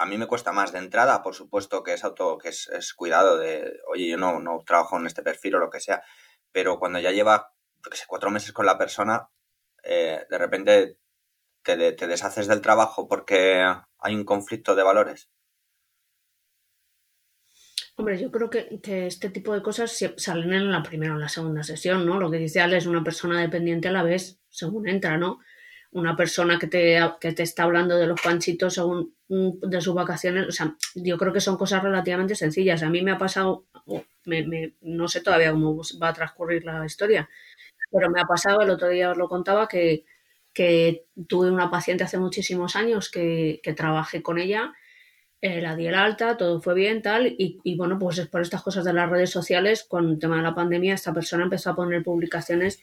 a 0.00 0.06
mí 0.06 0.16
me 0.16 0.26
cuesta 0.26 0.50
más 0.50 0.72
de 0.72 0.78
entrada, 0.78 1.22
por 1.22 1.34
supuesto 1.34 1.82
que 1.82 1.92
es 1.92 2.04
auto, 2.04 2.38
que 2.38 2.48
es, 2.48 2.94
cuidado 2.96 3.36
de, 3.36 3.80
oye, 3.86 4.08
yo 4.08 4.16
no, 4.16 4.40
no 4.40 4.62
trabajo 4.64 4.98
en 4.98 5.06
este 5.06 5.22
perfil 5.22 5.56
o 5.56 5.58
lo 5.58 5.68
que 5.68 5.78
sea, 5.78 6.02
pero 6.52 6.78
cuando 6.78 6.98
ya 6.98 7.10
lleva 7.10 7.52
cuatro 8.08 8.30
meses 8.30 8.52
con 8.52 8.64
la 8.64 8.78
persona, 8.78 9.28
eh, 9.84 10.24
de 10.30 10.38
repente 10.38 10.96
te, 11.62 11.92
te 11.92 12.06
deshaces 12.06 12.46
del 12.46 12.62
trabajo 12.62 13.08
porque 13.08 13.62
hay 13.98 14.14
un 14.14 14.24
conflicto 14.24 14.74
de 14.74 14.82
valores. 14.82 15.28
Hombre, 17.96 18.18
yo 18.18 18.30
creo 18.30 18.48
que, 18.48 18.80
este 19.06 19.28
tipo 19.28 19.52
de 19.52 19.60
cosas 19.60 20.02
salen 20.16 20.54
en 20.54 20.72
la 20.72 20.82
primera 20.82 21.12
o 21.12 21.16
en 21.16 21.20
la 21.20 21.28
segunda 21.28 21.62
sesión, 21.62 22.06
¿no? 22.06 22.18
Lo 22.18 22.30
que 22.30 22.38
dice 22.38 22.62
Ale 22.62 22.78
es 22.78 22.86
una 22.86 23.04
persona 23.04 23.38
dependiente 23.38 23.88
a 23.88 23.92
la 23.92 24.02
vez, 24.02 24.40
según 24.48 24.88
entra, 24.88 25.18
¿no? 25.18 25.40
Una 25.92 26.16
persona 26.16 26.58
que 26.58 26.66
te, 26.66 27.00
que 27.20 27.32
te 27.32 27.42
está 27.42 27.64
hablando 27.64 27.96
de 27.96 28.06
los 28.06 28.20
panchitos 28.20 28.74
según 28.74 29.14
de 29.28 29.80
sus 29.80 29.94
vacaciones, 29.94 30.48
o 30.48 30.52
sea, 30.52 30.76
yo 30.94 31.18
creo 31.18 31.32
que 31.32 31.40
son 31.40 31.56
cosas 31.56 31.82
relativamente 31.82 32.34
sencillas. 32.34 32.82
A 32.82 32.90
mí 32.90 33.02
me 33.02 33.12
ha 33.12 33.18
pasado, 33.18 33.66
me, 34.24 34.74
no 34.80 35.08
sé 35.08 35.20
todavía 35.20 35.52
cómo 35.52 35.80
va 36.02 36.08
a 36.08 36.14
transcurrir 36.14 36.64
la 36.64 36.84
historia, 36.84 37.28
pero 37.90 38.10
me 38.10 38.20
ha 38.20 38.24
pasado, 38.24 38.60
el 38.62 38.70
otro 38.70 38.88
día 38.88 39.10
os 39.10 39.16
lo 39.16 39.28
contaba, 39.28 39.68
que, 39.68 40.04
que 40.52 41.06
tuve 41.28 41.50
una 41.50 41.70
paciente 41.70 42.04
hace 42.04 42.18
muchísimos 42.18 42.76
años 42.76 43.10
que, 43.10 43.60
que 43.62 43.72
trabajé 43.72 44.22
con 44.22 44.38
ella 44.38 44.72
eh, 45.42 45.62
la 45.62 45.74
di 45.74 45.86
el 45.86 45.94
alta, 45.94 46.36
todo 46.36 46.60
fue 46.60 46.74
bien, 46.74 47.00
tal, 47.00 47.34
y, 47.38 47.74
bueno, 47.76 47.98
pues 47.98 48.18
es 48.18 48.28
por 48.28 48.42
estas 48.42 48.62
cosas 48.62 48.84
de 48.84 48.92
las 48.92 49.08
redes 49.08 49.30
sociales, 49.30 49.84
con 49.84 50.10
el 50.10 50.18
tema 50.18 50.36
de 50.36 50.42
la 50.42 50.54
pandemia, 50.54 50.92
esta 50.92 51.14
persona 51.14 51.44
empezó 51.44 51.70
a 51.70 51.76
poner 51.76 52.02
publicaciones, 52.02 52.82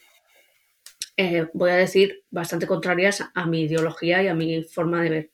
eh, 1.18 1.48
voy 1.52 1.70
a 1.70 1.76
decir, 1.76 2.24
bastante 2.30 2.68
contrarias 2.68 3.24
a 3.34 3.46
mi 3.46 3.62
ideología 3.62 4.22
y 4.22 4.28
a 4.28 4.34
mi 4.34 4.62
forma 4.62 5.02
de 5.02 5.10
ver. 5.10 5.30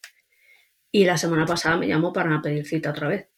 Y 0.91 1.05
la 1.05 1.19
semana 1.19 1.45
pasada 1.45 1.77
me 1.77 1.87
llamó 1.87 2.11
para 2.11 2.41
pedir 2.41 2.67
cita 2.67 2.91
otra 2.91 3.09
vez. 3.09 3.29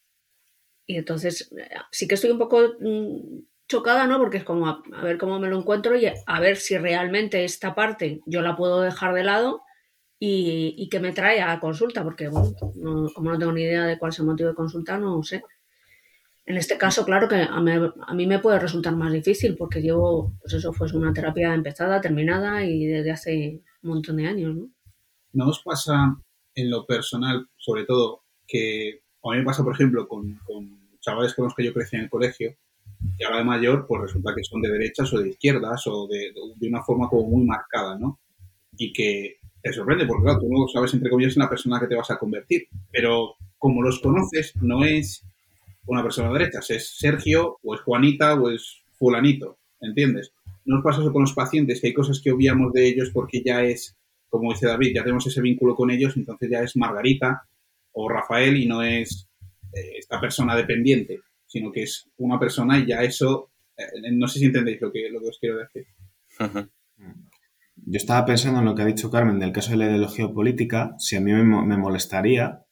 Y 0.86 0.96
entonces 0.96 1.52
sí 1.90 2.06
que 2.06 2.14
estoy 2.14 2.30
un 2.30 2.38
poco 2.38 2.76
mm, 2.78 3.40
chocada, 3.68 4.06
¿no? 4.06 4.18
Porque 4.18 4.36
es 4.38 4.44
como 4.44 4.68
a, 4.68 4.82
ver 5.02 5.18
cómo 5.18 5.40
me 5.40 5.48
lo 5.48 5.58
encuentro 5.58 5.96
y 5.96 6.06
a 6.06 6.40
ver 6.40 6.56
si 6.56 6.78
realmente 6.78 7.44
esta 7.44 7.74
parte 7.74 8.20
yo 8.26 8.42
la 8.42 8.54
puedo 8.54 8.80
dejar 8.80 9.12
de 9.14 9.24
lado 9.24 9.64
y, 10.20 10.88
que 10.88 11.00
me 11.00 11.12
trae 11.12 11.42
a 11.42 11.58
consulta, 11.58 12.04
porque 12.04 12.28
bueno, 12.28 12.54
como 13.12 13.32
no 13.32 13.38
tengo 13.38 13.52
ni 13.52 13.62
idea 13.62 13.84
de 13.86 13.98
cuál 13.98 14.12
es 14.12 14.18
el 14.20 14.26
motivo 14.26 14.50
de 14.50 14.54
consulta, 14.54 14.96
no 14.98 15.20
sé. 15.24 15.42
En 16.46 16.56
este 16.56 16.78
caso, 16.78 17.04
claro 17.04 17.28
que 17.28 17.34
a 17.36 17.60
mí, 18.14 18.26
me 18.26 18.38
puede 18.38 18.60
resultar 18.60 18.94
más 18.94 19.12
difícil 19.12 19.56
porque 19.56 19.82
llevo, 19.82 20.32
pues 20.40 20.54
eso 20.54 20.72
fue 20.72 20.86
una 20.94 21.12
terapia 21.12 21.52
empezada, 21.52 22.00
terminada 22.00 22.64
y 22.64 22.86
desde 22.86 23.10
hace 23.10 23.62
un 23.82 23.90
montón 23.90 24.16
de 24.16 24.28
años, 24.28 24.54
¿no? 24.54 24.68
¿No 25.32 25.48
os 25.48 25.60
pasa 25.64 26.16
en 26.54 26.70
lo 26.70 26.86
personal, 26.86 27.48
sobre 27.56 27.84
todo, 27.84 28.22
que 28.46 29.02
a 29.24 29.30
mí 29.32 29.38
me 29.38 29.44
pasa, 29.44 29.64
por 29.64 29.74
ejemplo, 29.74 30.06
con, 30.06 30.40
chavales 31.00 31.34
con 31.34 31.46
los 31.46 31.54
que 31.54 31.64
yo 31.64 31.74
crecí 31.74 31.96
en 31.96 32.02
el 32.02 32.10
colegio, 32.10 32.54
y 33.18 33.24
ahora 33.24 33.38
de 33.38 33.44
mayor, 33.44 33.84
pues 33.86 34.02
resulta 34.02 34.32
que 34.34 34.44
son 34.44 34.62
de 34.62 34.70
derechas 34.70 35.12
o 35.12 35.18
de 35.18 35.30
izquierdas 35.30 35.82
o 35.86 36.06
de, 36.06 36.32
de 36.56 36.68
una 36.68 36.82
forma 36.82 37.08
como 37.08 37.28
muy 37.28 37.44
marcada, 37.44 37.98
¿no? 37.98 38.20
Y 38.78 38.92
que 38.92 39.38
te 39.60 39.72
sorprende, 39.72 40.06
porque 40.06 40.22
claro, 40.22 40.38
tú 40.38 40.48
no 40.48 40.68
sabes, 40.68 40.94
entre 40.94 41.10
comillas, 41.10 41.36
en 41.36 41.42
la 41.42 41.50
persona 41.50 41.80
que 41.80 41.88
te 41.88 41.96
vas 41.96 42.10
a 42.10 42.18
convertir. 42.18 42.68
Pero 42.92 43.34
como 43.58 43.82
los 43.82 43.98
conoces, 44.00 44.54
no 44.62 44.84
es 44.84 45.25
una 45.86 46.02
persona 46.02 46.32
derecha, 46.32 46.60
es 46.68 46.96
Sergio, 46.96 47.58
o 47.62 47.74
es 47.74 47.80
Juanita, 47.80 48.34
o 48.34 48.50
es 48.50 48.82
fulanito, 48.98 49.58
¿entiendes? 49.80 50.32
No 50.64 50.76
nos 50.76 50.84
pasa 50.84 51.00
eso 51.00 51.12
con 51.12 51.22
los 51.22 51.32
pacientes, 51.32 51.80
que 51.80 51.88
hay 51.88 51.94
cosas 51.94 52.20
que 52.20 52.32
obviamos 52.32 52.72
de 52.72 52.88
ellos 52.88 53.10
porque 53.12 53.42
ya 53.44 53.62
es, 53.62 53.96
como 54.28 54.52
dice 54.52 54.66
David, 54.66 54.94
ya 54.94 55.02
tenemos 55.02 55.26
ese 55.26 55.40
vínculo 55.40 55.74
con 55.74 55.90
ellos, 55.90 56.16
entonces 56.16 56.50
ya 56.50 56.60
es 56.60 56.76
Margarita 56.76 57.42
o 57.92 58.08
Rafael 58.08 58.56
y 58.56 58.66
no 58.66 58.82
es 58.82 59.28
eh, 59.72 59.98
esta 59.98 60.20
persona 60.20 60.56
dependiente, 60.56 61.20
sino 61.46 61.70
que 61.70 61.84
es 61.84 62.08
una 62.16 62.38
persona 62.38 62.78
y 62.78 62.86
ya 62.86 63.02
eso, 63.02 63.50
eh, 63.76 64.10
no 64.12 64.26
sé 64.26 64.40
si 64.40 64.46
entendéis 64.46 64.80
lo 64.80 64.92
que, 64.92 65.08
lo 65.10 65.20
que 65.20 65.28
os 65.28 65.38
quiero 65.38 65.58
decir. 65.58 65.86
Yo 67.76 67.98
estaba 67.98 68.24
pensando 68.24 68.60
en 68.60 68.64
lo 68.64 68.74
que 68.74 68.82
ha 68.82 68.86
dicho 68.86 69.10
Carmen 69.10 69.38
del 69.38 69.52
caso 69.52 69.70
de 69.70 69.76
la 69.76 69.86
ideología 69.86 70.28
política, 70.28 70.94
si 70.98 71.16
a 71.16 71.20
mí 71.20 71.32
me, 71.32 71.76
molestaría 71.76 72.64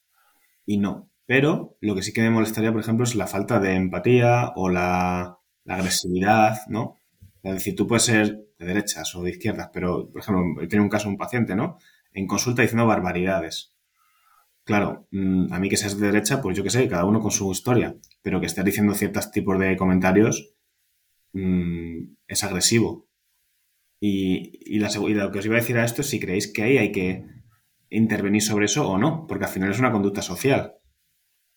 y 0.66 0.79
no. 0.79 1.11
Pero 1.27 1.77
lo 1.81 1.95
que 1.95 2.03
sí 2.03 2.13
que 2.13 2.23
me 2.23 2.31
molestaría, 2.31 2.73
por 2.73 2.81
ejemplo, 2.81 3.05
es 3.05 3.15
la 3.15 3.27
falta 3.27 3.59
de 3.61 3.75
empatía 3.75 4.53
o 4.57 4.69
la, 4.69 5.39
agresividad, 5.67 6.59
¿no? 6.69 6.97
Es 7.43 7.55
decir, 7.55 7.75
tú 7.75 7.87
puedes 7.87 8.05
ser 8.05 8.41
de 8.59 8.67
derechas 8.67 9.15
o 9.15 9.23
de 9.23 9.31
izquierdas, 9.31 9.71
pero, 9.73 10.11
por 10.11 10.21
ejemplo, 10.21 10.63
he 10.63 10.67
tenido 10.69 10.85
un 10.85 10.91
caso 10.91 11.09
un 11.09 11.17
paciente, 11.17 11.57
¿no? 11.57 11.79
En 12.13 12.27
consulta 12.27 12.63
diciendo 12.63 12.87
barbaridades. 12.87 13.75
Claro, 14.65 15.09
mm, 15.11 15.53
a 15.53 15.59
mí 15.61 15.69
que 15.69 15.77
seas 15.77 15.99
de 15.99 16.07
derecha, 16.07 16.41
pues 16.43 16.57
yo 16.57 16.65
qué 16.65 16.71
sé, 16.71 16.89
cada 16.89 17.05
uno 17.05 17.21
con 17.21 17.31
su 17.31 17.51
historia, 17.53 17.97
pero 18.23 18.41
que 18.41 18.47
estés 18.47 18.65
diciendo 18.65 18.95
ciertos 18.95 19.31
tipos 19.31 19.59
de 19.59 19.77
comentarios 19.77 20.55
mm, 21.33 22.15
es 22.29 22.45
agresivo. 22.45 23.09
Y, 24.01 24.79
la, 24.79 24.91
lo 24.91 25.33
que 25.33 25.39
os 25.39 25.47
iba 25.47 25.57
a 25.57 25.61
decir 25.61 25.79
a 25.79 25.85
esto 25.85 26.03
es 26.03 26.09
si 26.11 26.21
creéis 26.21 26.53
que 26.53 26.63
ahí 26.63 26.79
hay 26.79 26.93
que 26.93 27.25
intervenir 27.91 28.43
sobre 28.43 28.67
eso 28.67 28.89
o 28.89 28.99
no, 28.99 29.27
porque 29.27 29.45
al 29.45 29.51
final 29.51 29.71
es 29.71 29.79
una 29.79 29.93
conducta 29.93 30.23
social. 30.23 30.75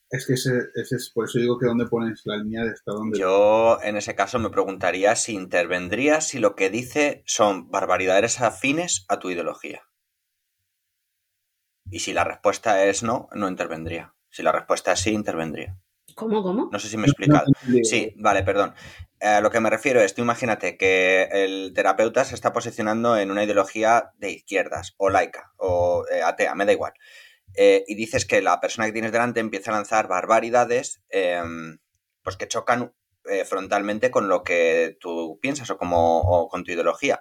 Es 0.10 0.26
que 0.26 0.34
ese, 0.34 0.52
es 0.76 1.12
por 1.13 1.26
eso 1.26 1.39
digo 1.39 1.60
que 1.60 1.65
dónde 1.65 1.86
pones 1.86 2.22
la 2.26 2.38
línea 2.38 2.63
de 2.63 2.72
hasta 2.72 2.93
dónde. 2.93 3.20
Yo 3.20 3.78
en 3.84 3.98
ese 3.98 4.15
caso 4.15 4.39
me 4.39 4.50
preguntaría 4.50 5.15
si 5.15 5.34
intervendría 5.34 6.22
si 6.22 6.39
lo 6.39 6.56
que 6.56 6.70
dice 6.70 7.24
son 7.26 7.70
barbaridades 7.70 8.39
afines 8.39 9.06
a 9.10 9.20
tu 9.20 9.30
ideología. 9.30 9.82
Y 11.89 12.00
si 12.00 12.13
la 12.13 12.24
respuesta 12.24 12.86
es 12.86 13.04
no, 13.04 13.28
no 13.34 13.50
intervendría. 13.50 14.13
Si 14.30 14.43
la 14.43 14.52
respuesta 14.52 14.93
es 14.93 15.00
sí, 15.00 15.12
intervendría. 15.12 15.78
¿Cómo, 16.15 16.41
cómo? 16.41 16.70
No 16.72 16.80
sé 16.80 16.88
si 16.88 16.98
me 16.98 17.04
he 17.04 17.10
explicado. 17.10 17.46
Sí, 17.84 18.13
vale, 18.17 18.43
perdón. 18.43 18.74
A 19.22 19.41
lo 19.41 19.50
que 19.50 19.60
me 19.60 19.70
refiero 19.70 20.02
es, 20.02 20.13
tú 20.13 20.22
imagínate 20.22 20.78
que 20.78 21.28
el 21.32 21.74
terapeuta 21.76 22.24
se 22.24 22.36
está 22.36 22.54
posicionando 22.54 23.17
en 23.17 23.32
una 23.32 23.43
ideología 23.43 24.12
de 24.17 24.32
izquierdas, 24.32 24.96
o 24.98 25.10
laica, 25.10 25.54
o 25.58 26.06
eh, 26.12 26.22
atea, 26.22 26.56
me 26.56 26.65
da 26.65 26.72
igual. 26.72 26.93
Eh, 27.56 27.84
y 27.88 27.96
dices 27.96 28.26
que 28.26 28.42
la 28.42 28.60
persona 28.60 28.86
que 28.88 28.94
tienes 28.94 29.12
delante 29.12 29.40
empieza 29.40 29.72
a 29.72 29.76
lanzar 29.76 30.08
barbaridades, 30.08 31.02
em, 31.10 31.80
pues 32.22 32.36
que 32.38 32.48
chocan 32.48 32.94
eh, 33.30 33.46
frontalmente 33.46 34.12
con 34.12 34.28
lo 34.28 34.44
que 34.44 34.98
tú 35.00 35.40
piensas 35.42 35.70
o, 35.70 35.78
como, 35.78 36.22
o 36.22 36.48
con 36.48 36.64
tu 36.64 36.72
ideología 36.72 37.20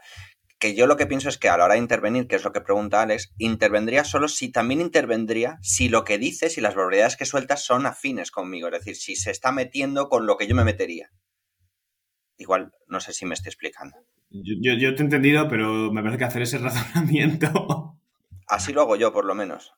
que 0.58 0.74
yo 0.74 0.86
lo 0.86 0.96
que 0.96 1.06
pienso 1.06 1.28
es 1.28 1.38
que 1.38 1.48
a 1.48 1.56
la 1.56 1.64
hora 1.64 1.74
de 1.74 1.80
intervenir, 1.80 2.26
que 2.26 2.36
es 2.36 2.44
lo 2.44 2.52
que 2.52 2.60
pregunta 2.60 3.02
Alex, 3.02 3.34
intervendría 3.38 4.04
solo 4.04 4.28
si 4.28 4.50
también 4.50 4.80
intervendría 4.80 5.58
si 5.60 5.88
lo 5.88 6.04
que 6.04 6.18
dices 6.18 6.56
y 6.56 6.60
las 6.60 6.74
barbaridades 6.74 7.16
que 7.16 7.26
sueltas 7.26 7.64
son 7.64 7.86
afines 7.86 8.30
conmigo, 8.30 8.68
es 8.68 8.72
decir, 8.72 8.96
si 8.96 9.16
se 9.16 9.30
está 9.30 9.52
metiendo 9.52 10.08
con 10.08 10.26
lo 10.26 10.36
que 10.36 10.46
yo 10.46 10.54
me 10.54 10.64
metería. 10.64 11.10
Igual, 12.38 12.72
no 12.86 13.00
sé 13.00 13.12
si 13.12 13.26
me 13.26 13.34
estoy 13.34 13.50
explicando. 13.50 13.96
Yo, 14.30 14.74
yo, 14.74 14.94
te 14.94 15.02
he 15.02 15.04
entendido, 15.04 15.48
pero 15.48 15.92
me 15.92 16.02
parece 16.02 16.18
que 16.18 16.24
hacer 16.24 16.42
ese 16.42 16.58
razonamiento. 16.58 17.98
Así 18.46 18.72
lo 18.72 18.82
hago 18.82 18.96
yo, 18.96 19.12
por 19.12 19.24
lo 19.24 19.34
menos. 19.34 19.74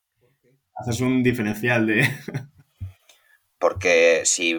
Haces 0.79 1.01
un 1.01 1.23
diferencial 1.23 1.87
de. 1.87 2.03
Porque 3.59 4.23
si. 4.25 4.59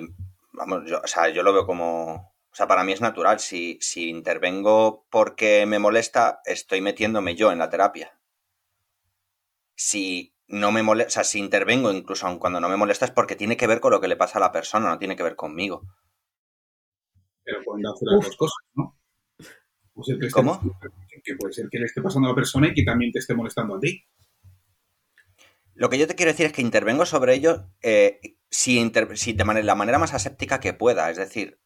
Vamos, 0.53 0.83
yo, 0.89 0.99
o 1.03 1.07
sea, 1.07 1.29
yo 1.29 1.43
lo 1.43 1.53
veo 1.53 1.65
como 1.65 2.29
o 2.51 2.55
sea, 2.55 2.67
para 2.67 2.83
mí 2.83 2.91
es 2.91 3.01
natural. 3.01 3.39
Si, 3.39 3.77
si 3.79 4.09
intervengo 4.09 5.05
porque 5.09 5.65
me 5.65 5.79
molesta, 5.79 6.41
estoy 6.45 6.81
metiéndome 6.81 7.35
yo 7.35 7.51
en 7.51 7.59
la 7.59 7.69
terapia. 7.69 8.19
Si 9.75 10.35
no 10.47 10.71
me 10.71 10.83
molesta, 10.83 11.07
o 11.07 11.11
sea, 11.11 11.23
si 11.23 11.39
intervengo 11.39 11.91
incluso 11.93 12.27
aun 12.27 12.39
cuando 12.39 12.59
no 12.59 12.67
me 12.67 12.75
molesta 12.75 13.05
es 13.05 13.11
porque 13.11 13.35
tiene 13.35 13.55
que 13.55 13.67
ver 13.67 13.79
con 13.79 13.91
lo 13.91 14.01
que 14.01 14.07
le 14.07 14.17
pasa 14.17 14.39
a 14.39 14.41
la 14.41 14.51
persona, 14.51 14.89
no 14.89 14.97
tiene 14.97 15.15
que 15.15 15.23
ver 15.23 15.35
conmigo. 15.35 15.83
Pero 17.43 17.61
pueden 17.63 17.85
hacer 17.85 18.07
las 18.11 18.25
dos 18.25 18.35
cosas, 18.35 18.65
¿no? 18.73 18.95
que 20.19 20.29
¿Cómo? 20.31 20.59
que 21.23 21.35
puede 21.35 21.53
ser 21.53 21.67
que 21.69 21.79
le 21.79 21.85
esté 21.85 22.01
pasando 22.01 22.29
a 22.29 22.31
la 22.31 22.35
persona 22.35 22.67
y 22.67 22.73
que 22.73 22.83
también 22.83 23.11
te 23.11 23.19
esté 23.19 23.35
molestando 23.35 23.75
a 23.75 23.79
ti. 23.79 24.03
Lo 25.79 25.89
que 25.89 25.97
yo 25.97 26.07
te 26.07 26.15
quiero 26.15 26.33
decir 26.33 26.45
es 26.45 26.51
que 26.51 26.61
intervengo 26.61 27.05
sobre 27.05 27.33
ello 27.35 27.71
eh, 27.81 28.19
si, 28.49 28.91
si 29.15 29.31
de 29.31 29.63
la 29.63 29.75
manera 29.75 29.97
más 29.97 30.13
aséptica 30.13 30.59
que 30.59 30.73
pueda. 30.73 31.09
Es 31.09 31.15
decir, 31.15 31.57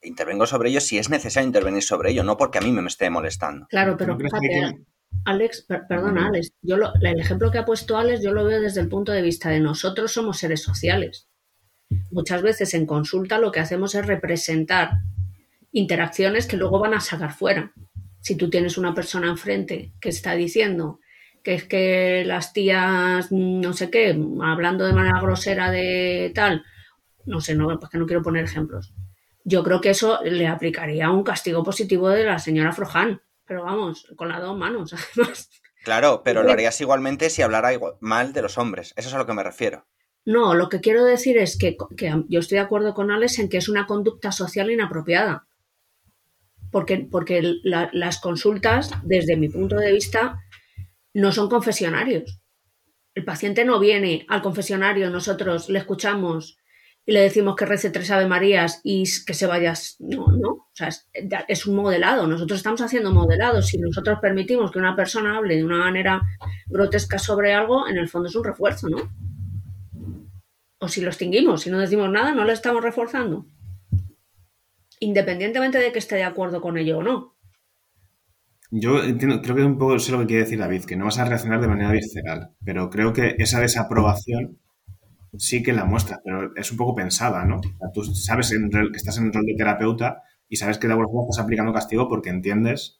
intervengo 0.00 0.46
sobre 0.46 0.70
ello 0.70 0.80
si 0.80 0.96
es 0.96 1.10
necesario 1.10 1.46
intervenir 1.46 1.82
sobre 1.82 2.12
ello, 2.12 2.24
no 2.24 2.38
porque 2.38 2.56
a 2.56 2.62
mí 2.62 2.72
me 2.72 2.80
esté 2.88 3.10
molestando. 3.10 3.66
Claro, 3.68 3.98
pero 3.98 4.16
fíjate, 4.16 4.86
Alex, 5.26 5.66
perdona, 5.86 6.28
Alex, 6.28 6.52
yo 6.62 6.76
el 7.02 7.20
ejemplo 7.20 7.50
que 7.50 7.58
ha 7.58 7.66
puesto 7.66 7.98
Alex 7.98 8.22
yo 8.22 8.32
lo 8.32 8.46
veo 8.46 8.58
desde 8.58 8.80
el 8.80 8.88
punto 8.88 9.12
de 9.12 9.20
vista 9.20 9.50
de 9.50 9.60
nosotros 9.60 10.12
somos 10.12 10.38
seres 10.38 10.62
sociales. 10.62 11.28
Muchas 12.10 12.40
veces 12.40 12.72
en 12.72 12.86
consulta 12.86 13.36
lo 13.36 13.52
que 13.52 13.60
hacemos 13.60 13.94
es 13.94 14.06
representar 14.06 14.92
interacciones 15.72 16.46
que 16.46 16.56
luego 16.56 16.78
van 16.78 16.94
a 16.94 17.00
sacar 17.00 17.34
fuera. 17.34 17.74
Si 18.20 18.34
tú 18.34 18.48
tienes 18.48 18.78
una 18.78 18.94
persona 18.94 19.28
enfrente 19.28 19.92
que 20.00 20.08
está 20.08 20.32
diciendo 20.36 21.00
que 21.42 21.54
es 21.54 21.64
que 21.64 22.24
las 22.24 22.52
tías, 22.52 23.30
no 23.30 23.72
sé 23.72 23.90
qué, 23.90 24.16
hablando 24.42 24.84
de 24.84 24.92
manera 24.92 25.20
grosera 25.20 25.70
de 25.70 26.32
tal, 26.34 26.64
no 27.26 27.40
sé, 27.40 27.54
no, 27.54 27.78
porque 27.78 27.98
no 27.98 28.06
quiero 28.06 28.22
poner 28.22 28.44
ejemplos 28.44 28.94
yo 29.44 29.62
creo 29.62 29.80
que 29.80 29.90
eso 29.90 30.20
le 30.24 30.46
aplicaría 30.46 31.10
un 31.10 31.24
castigo 31.24 31.62
positivo 31.62 32.08
de 32.08 32.24
la 32.24 32.38
señora 32.38 32.72
Froján. 32.72 33.22
Pero 33.44 33.64
vamos, 33.64 34.06
con 34.16 34.28
las 34.28 34.40
dos 34.40 34.56
manos, 34.56 34.94
además. 35.14 35.50
Claro, 35.84 36.22
pero 36.24 36.42
lo 36.42 36.52
harías 36.52 36.80
igualmente 36.80 37.28
si 37.28 37.42
hablara 37.42 37.70
mal 38.00 38.32
de 38.32 38.42
los 38.42 38.56
hombres. 38.56 38.94
Eso 38.96 39.08
es 39.08 39.14
a 39.14 39.18
lo 39.18 39.26
que 39.26 39.32
me 39.32 39.42
refiero. 39.42 39.86
No, 40.24 40.54
lo 40.54 40.68
que 40.68 40.80
quiero 40.80 41.04
decir 41.04 41.36
es 41.38 41.58
que, 41.58 41.76
yo 42.28 42.38
estoy 42.38 42.56
de 42.56 42.64
acuerdo 42.64 42.94
con 42.94 43.10
Alex 43.10 43.40
en 43.40 43.48
que 43.48 43.56
es 43.56 43.68
una 43.68 43.86
conducta 43.86 44.30
social 44.30 44.70
inapropiada. 44.70 45.48
porque, 46.70 47.06
porque 47.10 47.42
las 47.64 48.20
consultas, 48.20 48.92
desde 49.02 49.36
mi 49.36 49.48
punto 49.48 49.74
de 49.74 49.92
vista, 49.92 50.38
no 51.14 51.32
son 51.32 51.48
confesionarios. 51.48 52.40
El 53.14 53.24
paciente 53.24 53.64
no 53.64 53.78
viene 53.78 54.24
al 54.28 54.42
confesionario, 54.42 55.10
nosotros 55.10 55.68
le 55.68 55.78
escuchamos 55.78 56.56
y 57.04 57.12
le 57.12 57.20
decimos 57.20 57.56
que 57.56 57.66
rece 57.66 57.90
tres 57.90 58.10
Ave 58.10 58.26
Marías 58.26 58.80
y 58.84 59.04
que 59.26 59.34
se 59.34 59.46
vaya. 59.46 59.74
No, 59.98 60.28
no. 60.28 60.50
O 60.50 60.70
sea, 60.72 60.88
es, 61.48 61.66
un 61.66 61.76
modelado. 61.76 62.26
Nosotros 62.26 62.58
estamos 62.58 62.80
haciendo 62.80 63.12
modelados. 63.12 63.66
Si 63.66 63.78
nosotros 63.78 64.18
permitimos 64.20 64.70
que 64.70 64.78
una 64.78 64.94
persona 64.94 65.36
hable 65.36 65.56
de 65.56 65.64
una 65.64 65.78
manera 65.78 66.22
grotesca 66.66 67.18
sobre 67.18 67.52
algo, 67.52 67.88
en 67.88 67.98
el 67.98 68.08
fondo 68.08 68.28
es 68.28 68.36
un 68.36 68.44
refuerzo, 68.44 68.88
¿no? 68.88 69.12
O 70.78 70.88
si 70.88 71.00
lo 71.00 71.08
extinguimos, 71.08 71.62
si 71.62 71.70
no 71.70 71.78
decimos 71.78 72.08
nada, 72.08 72.32
no 72.32 72.44
lo 72.44 72.52
estamos 72.52 72.82
reforzando. 72.82 73.46
Independientemente 75.00 75.78
de 75.78 75.92
que 75.92 75.98
esté 75.98 76.16
de 76.16 76.24
acuerdo 76.24 76.60
con 76.60 76.78
ello 76.78 76.98
o 76.98 77.02
no. 77.02 77.31
Yo 78.74 79.02
entiendo, 79.02 79.42
creo 79.42 79.54
que 79.54 79.64
un 79.64 79.76
poco 79.76 79.98
sé 79.98 80.12
lo 80.12 80.20
que 80.20 80.26
quiere 80.26 80.44
decir 80.44 80.58
David, 80.58 80.84
que 80.84 80.96
no 80.96 81.04
vas 81.04 81.18
a 81.18 81.26
reaccionar 81.26 81.60
de 81.60 81.68
manera 81.68 81.92
visceral, 81.92 82.52
pero 82.64 82.88
creo 82.88 83.12
que 83.12 83.36
esa 83.38 83.60
desaprobación 83.60 84.58
sí 85.36 85.62
que 85.62 85.74
la 85.74 85.84
muestra, 85.84 86.22
pero 86.24 86.56
es 86.56 86.70
un 86.72 86.78
poco 86.78 86.94
pensada, 86.94 87.44
¿no? 87.44 87.60
tú 87.92 88.02
sabes 88.02 88.50
que 88.50 88.96
estás 88.96 89.18
en 89.18 89.26
el 89.26 89.32
rol 89.34 89.44
de 89.44 89.56
terapeuta 89.56 90.22
y 90.48 90.56
sabes 90.56 90.78
que 90.78 90.86
de 90.86 90.94
alguna 90.94 91.08
forma 91.08 91.26
estás 91.28 91.44
aplicando 91.44 91.74
castigo 91.74 92.08
porque 92.08 92.30
entiendes 92.30 92.98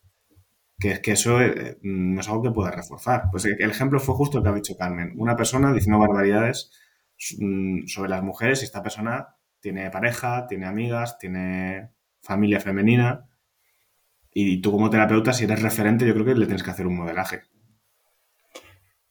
que, 0.79 1.01
que 1.01 1.13
eso 1.13 1.41
eh, 1.41 1.79
no 1.81 2.21
es 2.21 2.29
algo 2.29 2.43
que 2.43 2.51
puedas 2.51 2.75
reforzar. 2.75 3.25
Pues 3.31 3.47
el 3.47 3.71
ejemplo 3.71 3.99
fue 3.99 4.15
justo 4.15 4.39
el 4.39 4.45
que 4.45 4.51
ha 4.51 4.55
dicho 4.55 4.77
Carmen. 4.77 5.15
Una 5.17 5.37
persona 5.37 5.73
diciendo 5.73 5.99
barbaridades 5.99 6.71
mm, 7.39 7.87
sobre 7.87 8.11
las 8.11 8.23
mujeres 8.23 8.61
y 8.61 8.67
esta 8.67 8.83
persona 8.83 9.37
tiene 9.61 9.91
pareja, 9.91 10.47
tiene 10.47 10.67
amigas, 10.67 11.19
tiene 11.19 11.93
familia 12.21 12.61
femenina 12.61 13.27
y 14.35 14.61
tú 14.61 14.73
como 14.73 14.91
terapeuta, 14.91 15.33
si 15.33 15.45
eres 15.45 15.63
referente, 15.63 16.07
yo 16.07 16.15
creo 16.15 16.27
que 16.27 16.35
le 16.35 16.47
tienes 16.47 16.63
que 16.63 16.71
hacer 16.71 16.87
un 16.87 16.97
modelaje. 16.97 17.43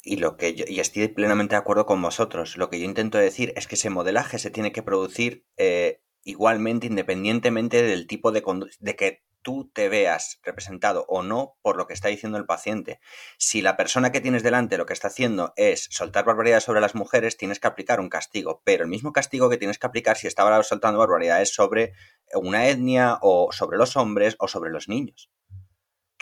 Y 0.04 0.18
lo 0.18 0.36
que 0.36 0.56
yo, 0.56 0.66
y 0.68 0.80
estoy 0.80 1.08
plenamente 1.10 1.54
de 1.54 1.60
acuerdo 1.60 1.86
con 1.86 2.02
vosotros. 2.02 2.58
Lo 2.58 2.70
que 2.70 2.80
yo 2.80 2.86
intento 2.86 3.20
decir 3.20 3.54
es 3.56 3.68
que 3.68 3.76
ese 3.76 3.92
modelaje 3.92 4.40
se 4.40 4.50
tiene 4.50 4.72
que 4.72 4.82
producir 4.82 5.46
eh, 5.58 6.02
igualmente, 6.24 6.88
independientemente 6.88 7.84
del 7.84 8.08
tipo 8.08 8.32
de 8.32 8.44
de 8.80 8.96
que 8.96 9.24
tú 9.42 9.72
te 9.74 9.90
veas 9.90 10.40
representado 10.44 11.06
o 11.08 11.24
no 11.24 11.58
por 11.62 11.78
lo 11.78 11.88
que 11.88 11.94
está 11.94 12.10
diciendo 12.10 12.38
el 12.38 12.46
paciente. 12.46 13.00
Si 13.38 13.62
la 13.62 13.78
persona 13.78 14.12
que 14.12 14.22
tienes 14.22 14.44
delante 14.44 14.78
lo 14.78 14.86
que 14.86 14.94
está 14.94 15.08
haciendo 15.08 15.54
es 15.56 15.88
soltar 15.92 16.26
barbaridades 16.26 16.64
sobre 16.64 16.82
las 16.82 16.96
mujeres, 16.96 17.38
tienes 17.38 17.60
que 17.60 17.68
aplicar 17.68 18.00
un 18.00 18.10
castigo. 18.10 18.62
Pero 18.64 18.84
el 18.84 18.90
mismo 18.90 19.12
castigo 19.12 19.50
que 19.50 19.58
tienes 19.58 19.80
que 19.80 19.88
aplicar 19.88 20.18
si 20.18 20.28
estaba 20.28 20.62
soltando 20.64 21.00
barbaridades 21.00 21.54
sobre 21.54 21.94
una 22.36 22.68
etnia 22.68 23.20
o 23.22 23.52
sobre 23.52 23.78
los 23.78 23.96
hombres 23.98 24.36
o 24.40 24.48
sobre 24.48 24.72
los 24.72 24.88
niños 24.88 25.30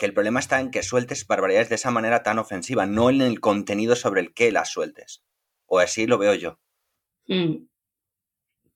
que 0.00 0.06
el 0.06 0.14
problema 0.14 0.40
está 0.40 0.58
en 0.62 0.70
que 0.70 0.82
sueltes 0.82 1.26
barbaridades 1.26 1.68
de 1.68 1.74
esa 1.74 1.90
manera 1.90 2.22
tan 2.22 2.38
ofensiva, 2.38 2.86
no 2.86 3.10
en 3.10 3.20
el 3.20 3.38
contenido 3.38 3.94
sobre 3.94 4.22
el 4.22 4.32
que 4.32 4.50
las 4.50 4.72
sueltes. 4.72 5.22
O 5.66 5.78
así 5.78 6.06
lo 6.06 6.16
veo 6.16 6.34
yo. 6.34 6.58
Mm. 7.28 7.66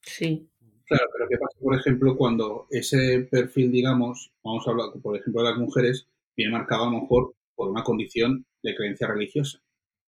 Sí. 0.03 0.47
Claro, 0.85 1.07
pero 1.15 1.27
¿qué 1.31 1.39
pasa, 1.39 1.59
por 1.63 1.75
ejemplo, 1.75 2.15
cuando 2.19 2.67
ese 2.69 3.27
perfil, 3.31 3.73
digamos, 3.73 4.35
vamos 4.45 4.69
a 4.69 4.71
hablar, 4.71 4.89
por 5.03 5.17
ejemplo, 5.17 5.43
de 5.43 5.49
las 5.49 5.59
mujeres, 5.59 6.07
viene 6.37 6.53
marcado 6.53 6.83
a 6.83 6.91
lo 6.91 7.01
mejor 7.01 7.35
por 7.55 7.71
una 7.71 7.83
condición 7.83 8.45
de 8.63 8.77
creencia 8.77 9.07
religiosa? 9.07 9.63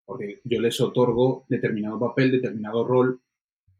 Porque 0.05 0.39
yo 0.43 0.61
les 0.61 0.79
otorgo 0.79 1.47
determinado 1.49 1.99
papel, 1.99 2.31
determinado 2.31 2.85
rol. 2.85 3.19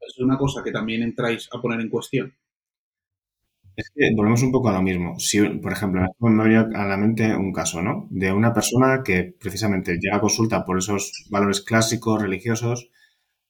Es 0.02 0.18
una 0.18 0.40
cosa 0.40 0.64
que 0.64 0.72
también 0.72 1.04
entráis 1.04 1.48
a 1.54 1.62
poner 1.62 1.82
en 1.82 1.90
cuestión. 1.90 2.36
Es 3.78 3.92
que 3.96 4.12
volvemos 4.16 4.44
un 4.44 4.52
poco 4.52 4.70
a 4.70 4.74
lo 4.74 4.82
mismo. 4.82 5.20
Si, 5.20 5.40
por 5.64 5.72
ejemplo, 5.72 6.02
me 6.20 6.42
ha 6.42 6.46
venido 6.46 6.68
a 6.76 6.86
la 6.86 6.98
mente 6.98 7.36
un 7.36 7.54
caso, 7.54 7.82
¿no? 7.82 8.08
De 8.10 8.32
una 8.34 8.52
persona 8.54 9.04
que 9.06 9.36
precisamente 9.40 9.98
llega 10.02 10.18
a 10.18 10.20
consulta 10.22 10.66
por 10.66 10.80
esos 10.80 11.28
valores 11.30 11.62
clásicos, 11.62 12.22
religiosos, 12.22 12.90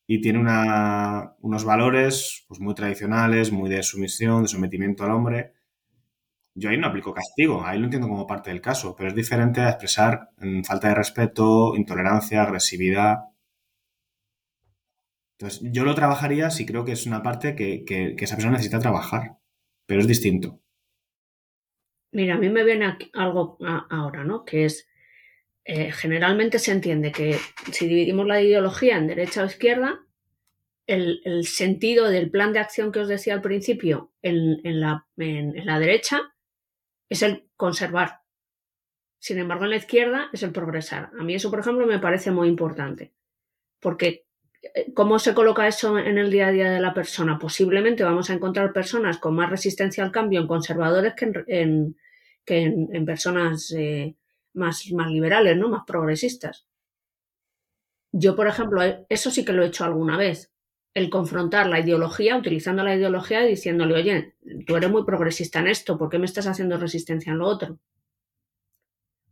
y 0.08 0.22
tiene 0.22 0.40
una, 0.40 1.36
unos 1.42 1.66
valores 1.66 2.46
pues, 2.48 2.60
muy 2.62 2.76
tradicionales, 2.76 3.52
muy 3.52 3.70
de 3.70 3.84
sumisión, 3.84 4.44
de 4.44 4.50
sometimiento 4.50 5.04
al 5.06 5.12
hombre. 5.12 5.54
Yo 6.56 6.70
ahí 6.70 6.78
no 6.78 6.88
aplico 6.88 7.14
castigo, 7.14 7.64
ahí 7.66 7.80
lo 7.80 7.86
entiendo 7.86 8.10
como 8.10 8.28
parte 8.28 8.50
del 8.50 8.60
caso, 8.62 8.96
pero 8.98 9.08
es 9.10 9.16
diferente 9.16 9.62
a 9.62 9.70
expresar 9.70 10.32
mm, 10.40 10.64
falta 10.64 10.90
de 10.90 10.96
respeto, 10.96 11.74
intolerancia, 11.76 12.42
agresividad. 12.44 13.18
Entonces, 15.40 15.62
yo 15.72 15.84
lo 15.86 15.96
trabajaría 15.96 16.50
si 16.52 16.66
creo 16.66 16.84
que 16.86 16.92
es 16.92 17.06
una 17.06 17.24
parte 17.24 17.56
que, 17.56 17.86
que 17.86 18.16
esa 18.20 18.36
persona 18.36 18.54
necesita 18.54 18.80
trabajar 18.80 19.38
pero 19.88 20.02
es 20.02 20.08
distinto. 20.08 20.62
Mira, 22.12 22.36
a 22.36 22.38
mí 22.38 22.50
me 22.50 22.64
viene 22.64 22.98
algo 23.14 23.58
ahora, 23.90 24.24
¿no? 24.24 24.46
Que 24.46 24.66
es, 24.66 24.88
eh, 25.66 25.92
generalmente 25.92 26.60
se 26.60 26.72
entiende 26.72 27.12
que 27.12 27.38
si 27.72 27.88
dividimos 27.88 28.28
la 28.28 28.42
ideología 28.42 28.98
en 28.98 29.08
derecha 29.08 29.44
o 29.44 29.48
izquierda, 29.48 30.00
el, 30.86 31.46
sentido 31.46 32.08
del 32.08 32.30
plan 32.30 32.54
de 32.54 32.60
acción 32.60 32.92
que 32.92 33.00
os 33.00 33.08
decía 33.08 33.34
al 33.34 33.42
principio 33.42 34.14
en 34.22 34.62
la 34.72 35.80
derecha 35.80 36.34
es 37.10 37.24
el 37.24 37.50
conservar. 37.56 38.22
Sin 39.20 39.40
embargo, 39.40 39.66
en 39.66 39.72
la 39.72 39.78
izquierda 39.78 40.30
es 40.32 40.44
el 40.44 40.52
progresar. 40.52 41.12
A 41.20 41.24
mí 41.24 41.36
eso, 41.36 41.50
por 41.50 41.60
ejemplo, 41.60 41.86
me 41.86 42.00
parece 42.00 42.32
muy 42.32 42.48
importante. 42.48 43.14
Porque 43.80 44.27
¿Cómo 44.94 45.20
se 45.20 45.34
coloca 45.34 45.68
eso 45.68 45.98
en 45.98 46.18
el 46.18 46.32
día 46.32 46.48
a 46.48 46.52
día 46.52 46.72
de 46.72 46.80
la 46.80 46.94
persona? 46.94 47.38
Posiblemente 47.38 48.04
vamos 48.04 48.30
a 48.30 48.34
encontrar 48.34 48.74
personas 48.74 49.18
con 49.18 49.36
más 49.36 49.50
resistencia 49.50 50.04
al 50.04 50.12
cambio 50.12 50.42
en 50.42 50.48
conservadores 50.48 51.14
que 51.16 51.32
en, 51.48 51.96
que 52.46 52.62
en, 52.64 53.06
personas 53.06 53.72
eh, 53.72 54.16
más, 54.54 54.90
más 54.94 55.12
liberales, 55.12 55.58
¿no? 55.58 55.70
Más 55.70 55.84
progresistas. 55.86 56.66
Yo, 58.12 58.36
por 58.36 58.48
ejemplo, 58.48 58.82
eh, 58.82 59.06
eso 59.10 59.30
sí 59.30 59.44
que 59.44 59.54
lo 59.54 59.64
he 59.64 59.68
hecho 59.68 59.84
alguna 59.84 60.18
vez. 60.18 60.52
El 60.94 61.10
confrontar 61.10 61.68
la 61.68 61.80
ideología, 61.80 62.38
utilizando 62.38 62.84
la 62.84 62.96
ideología 62.96 63.46
y 63.46 63.50
diciéndole, 63.50 63.96
oye, 63.96 64.36
tú 64.66 64.76
eres 64.76 64.90
muy 64.90 65.04
progresista 65.06 65.60
en 65.60 65.68
esto, 65.68 65.98
¿por 65.98 66.10
qué 66.10 66.18
me 66.18 66.26
estás 66.26 66.48
haciendo 66.48 66.78
resistencia 66.78 67.32
en 67.32 67.38
lo 67.38 67.48
otro? 67.48 67.80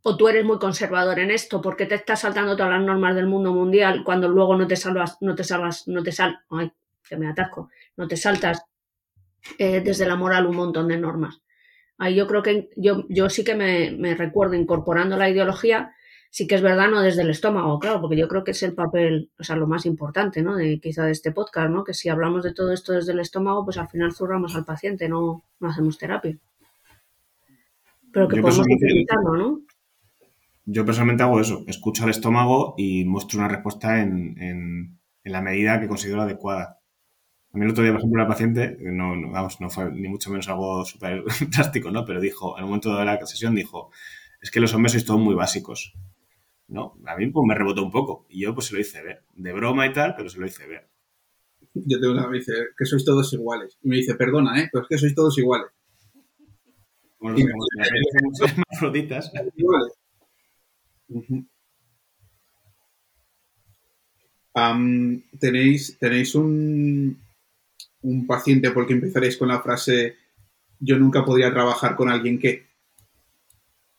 O 0.07 0.15
tú 0.15 0.27
eres 0.27 0.45
muy 0.45 0.59
conservador 0.59 1.17
en 1.17 1.31
esto 1.31 1.59
porque 1.63 1.87
te 1.87 1.95
estás 1.95 2.19
saltando 2.19 2.55
todas 2.55 2.73
las 2.73 2.85
normas 2.85 3.15
del 3.15 3.25
mundo 3.25 3.51
mundial 3.51 4.03
cuando 4.03 4.29
luego 4.29 4.55
no 4.55 4.67
te 4.67 4.75
salvas, 4.75 5.17
no 5.19 5.33
te 5.33 5.43
salvas, 5.43 5.87
no 5.87 6.03
te 6.03 6.11
sal, 6.11 6.41
ay, 6.51 6.71
que 7.03 7.17
me 7.17 7.27
atasco, 7.27 7.71
no 7.97 8.07
te 8.07 8.15
saltas 8.15 8.63
eh, 9.57 9.81
desde 9.81 10.05
la 10.05 10.15
moral 10.15 10.45
un 10.45 10.57
montón 10.57 10.89
de 10.89 10.97
normas. 10.97 11.41
Ahí 11.97 12.13
yo 12.13 12.27
creo 12.27 12.43
que 12.43 12.69
yo, 12.75 13.05
yo 13.09 13.31
sí 13.31 13.43
que 13.43 13.55
me, 13.55 14.13
recuerdo 14.13 14.53
incorporando 14.53 15.17
la 15.17 15.27
ideología, 15.27 15.95
sí 16.29 16.45
que 16.45 16.53
es 16.53 16.61
verdad, 16.61 16.87
no 16.87 17.01
desde 17.01 17.23
el 17.23 17.31
estómago, 17.31 17.79
claro, 17.79 18.01
porque 18.01 18.17
yo 18.17 18.27
creo 18.27 18.43
que 18.43 18.51
es 18.51 18.61
el 18.61 18.75
papel, 18.75 19.31
o 19.39 19.43
sea, 19.43 19.55
lo 19.55 19.65
más 19.65 19.87
importante, 19.87 20.43
¿no? 20.43 20.55
De 20.55 20.79
quizá 20.79 21.03
de 21.05 21.13
este 21.13 21.31
podcast, 21.31 21.71
¿no? 21.71 21.83
Que 21.83 21.95
si 21.95 22.09
hablamos 22.09 22.43
de 22.43 22.53
todo 22.53 22.71
esto 22.71 22.93
desde 22.93 23.13
el 23.13 23.21
estómago, 23.21 23.65
pues 23.65 23.79
al 23.79 23.87
final 23.87 24.13
zurramos 24.13 24.55
al 24.55 24.65
paciente, 24.65 25.09
no, 25.09 25.45
no 25.59 25.67
hacemos 25.67 25.97
terapia. 25.97 26.37
Pero 28.11 28.27
que 28.27 28.39
podemos 28.39 28.59
utilizarlo, 28.59 29.35
¿no? 29.35 29.61
Yo 30.65 30.83
personalmente 30.83 31.21
hago 31.21 31.39
eso, 31.39 31.63
escucho 31.67 32.03
al 32.03 32.09
estómago 32.09 32.73
y 32.77 33.05
muestro 33.05 33.39
una 33.39 33.47
respuesta 33.47 34.01
en, 34.01 34.35
en, 34.41 34.99
la 35.23 35.41
medida 35.41 35.79
que 35.79 35.87
considero 35.87 36.23
adecuada. 36.23 36.79
A 37.53 37.57
mí 37.57 37.65
el 37.65 37.71
otro 37.71 37.83
día, 37.83 37.93
por 37.93 38.01
ejemplo, 38.01 38.21
la 38.21 38.27
paciente, 38.27 38.77
no, 38.81 39.15
no, 39.15 39.31
vamos, 39.31 39.61
no 39.61 39.69
fue 39.69 39.91
ni 39.91 40.07
mucho 40.07 40.29
menos 40.31 40.49
algo 40.49 40.83
súper 40.83 41.23
drástico, 41.51 41.91
¿no? 41.91 42.03
Pero 42.03 42.19
dijo, 42.19 42.57
en 42.57 42.63
un 42.63 42.69
momento 42.71 42.95
de 42.95 43.05
la 43.05 43.25
sesión 43.25 43.53
dijo, 43.53 43.91
es 44.41 44.49
que 44.49 44.59
los 44.59 44.73
hombres 44.73 44.93
sois 44.93 45.05
todos 45.05 45.19
muy 45.19 45.35
básicos. 45.35 45.93
¿No? 46.67 46.97
A 47.05 47.15
mí 47.15 47.27
pues, 47.27 47.45
me 47.47 47.53
rebotó 47.53 47.83
un 47.83 47.91
poco 47.91 48.25
y 48.27 48.41
yo 48.41 48.55
pues 48.55 48.67
se 48.67 48.73
lo 48.73 48.79
hice 48.79 49.03
ver. 49.03 49.23
De 49.35 49.53
broma 49.53 49.85
y 49.85 49.93
tal, 49.93 50.15
pero 50.15 50.29
se 50.29 50.39
lo 50.39 50.47
hice 50.47 50.65
ver. 50.67 50.89
Yo 51.75 51.99
tengo 51.99 52.13
una 52.13 52.27
me 52.27 52.37
dice 52.39 52.53
que 52.75 52.85
sois 52.85 53.05
todos 53.05 53.31
iguales. 53.33 53.77
Y 53.83 53.87
me 53.87 53.97
dice, 53.97 54.15
perdona, 54.15 54.59
¿eh? 54.59 54.69
Pero 54.71 54.81
es 54.83 54.87
que 54.89 54.97
sois 54.97 55.13
todos 55.13 55.37
iguales. 55.37 55.69
Como 57.19 57.31
los, 57.31 57.41
como 57.41 58.95
Iguales 59.55 60.04
tenéis 65.39 65.97
tenéis 65.99 66.35
un, 66.35 67.19
un 68.01 68.27
paciente 68.27 68.71
porque 68.71 68.93
empezaréis 68.93 69.37
con 69.37 69.49
la 69.49 69.61
frase 69.61 70.15
yo 70.79 70.97
nunca 70.97 71.25
podría 71.25 71.51
trabajar 71.51 71.95
con 71.95 72.09
alguien 72.09 72.39
que 72.39 72.67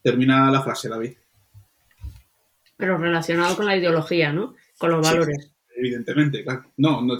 termina 0.02 0.50
la 0.50 0.62
frase 0.62 0.88
David. 0.88 1.14
Pero 2.76 2.98
relacionado 2.98 3.56
con 3.56 3.66
la 3.66 3.76
ideología 3.76 4.32
no 4.32 4.54
con 4.78 4.90
los 4.90 5.06
valores. 5.06 5.52
evidentemente 5.76 6.42
claro. 6.44 6.72
No 6.76 7.02
no 7.02 7.18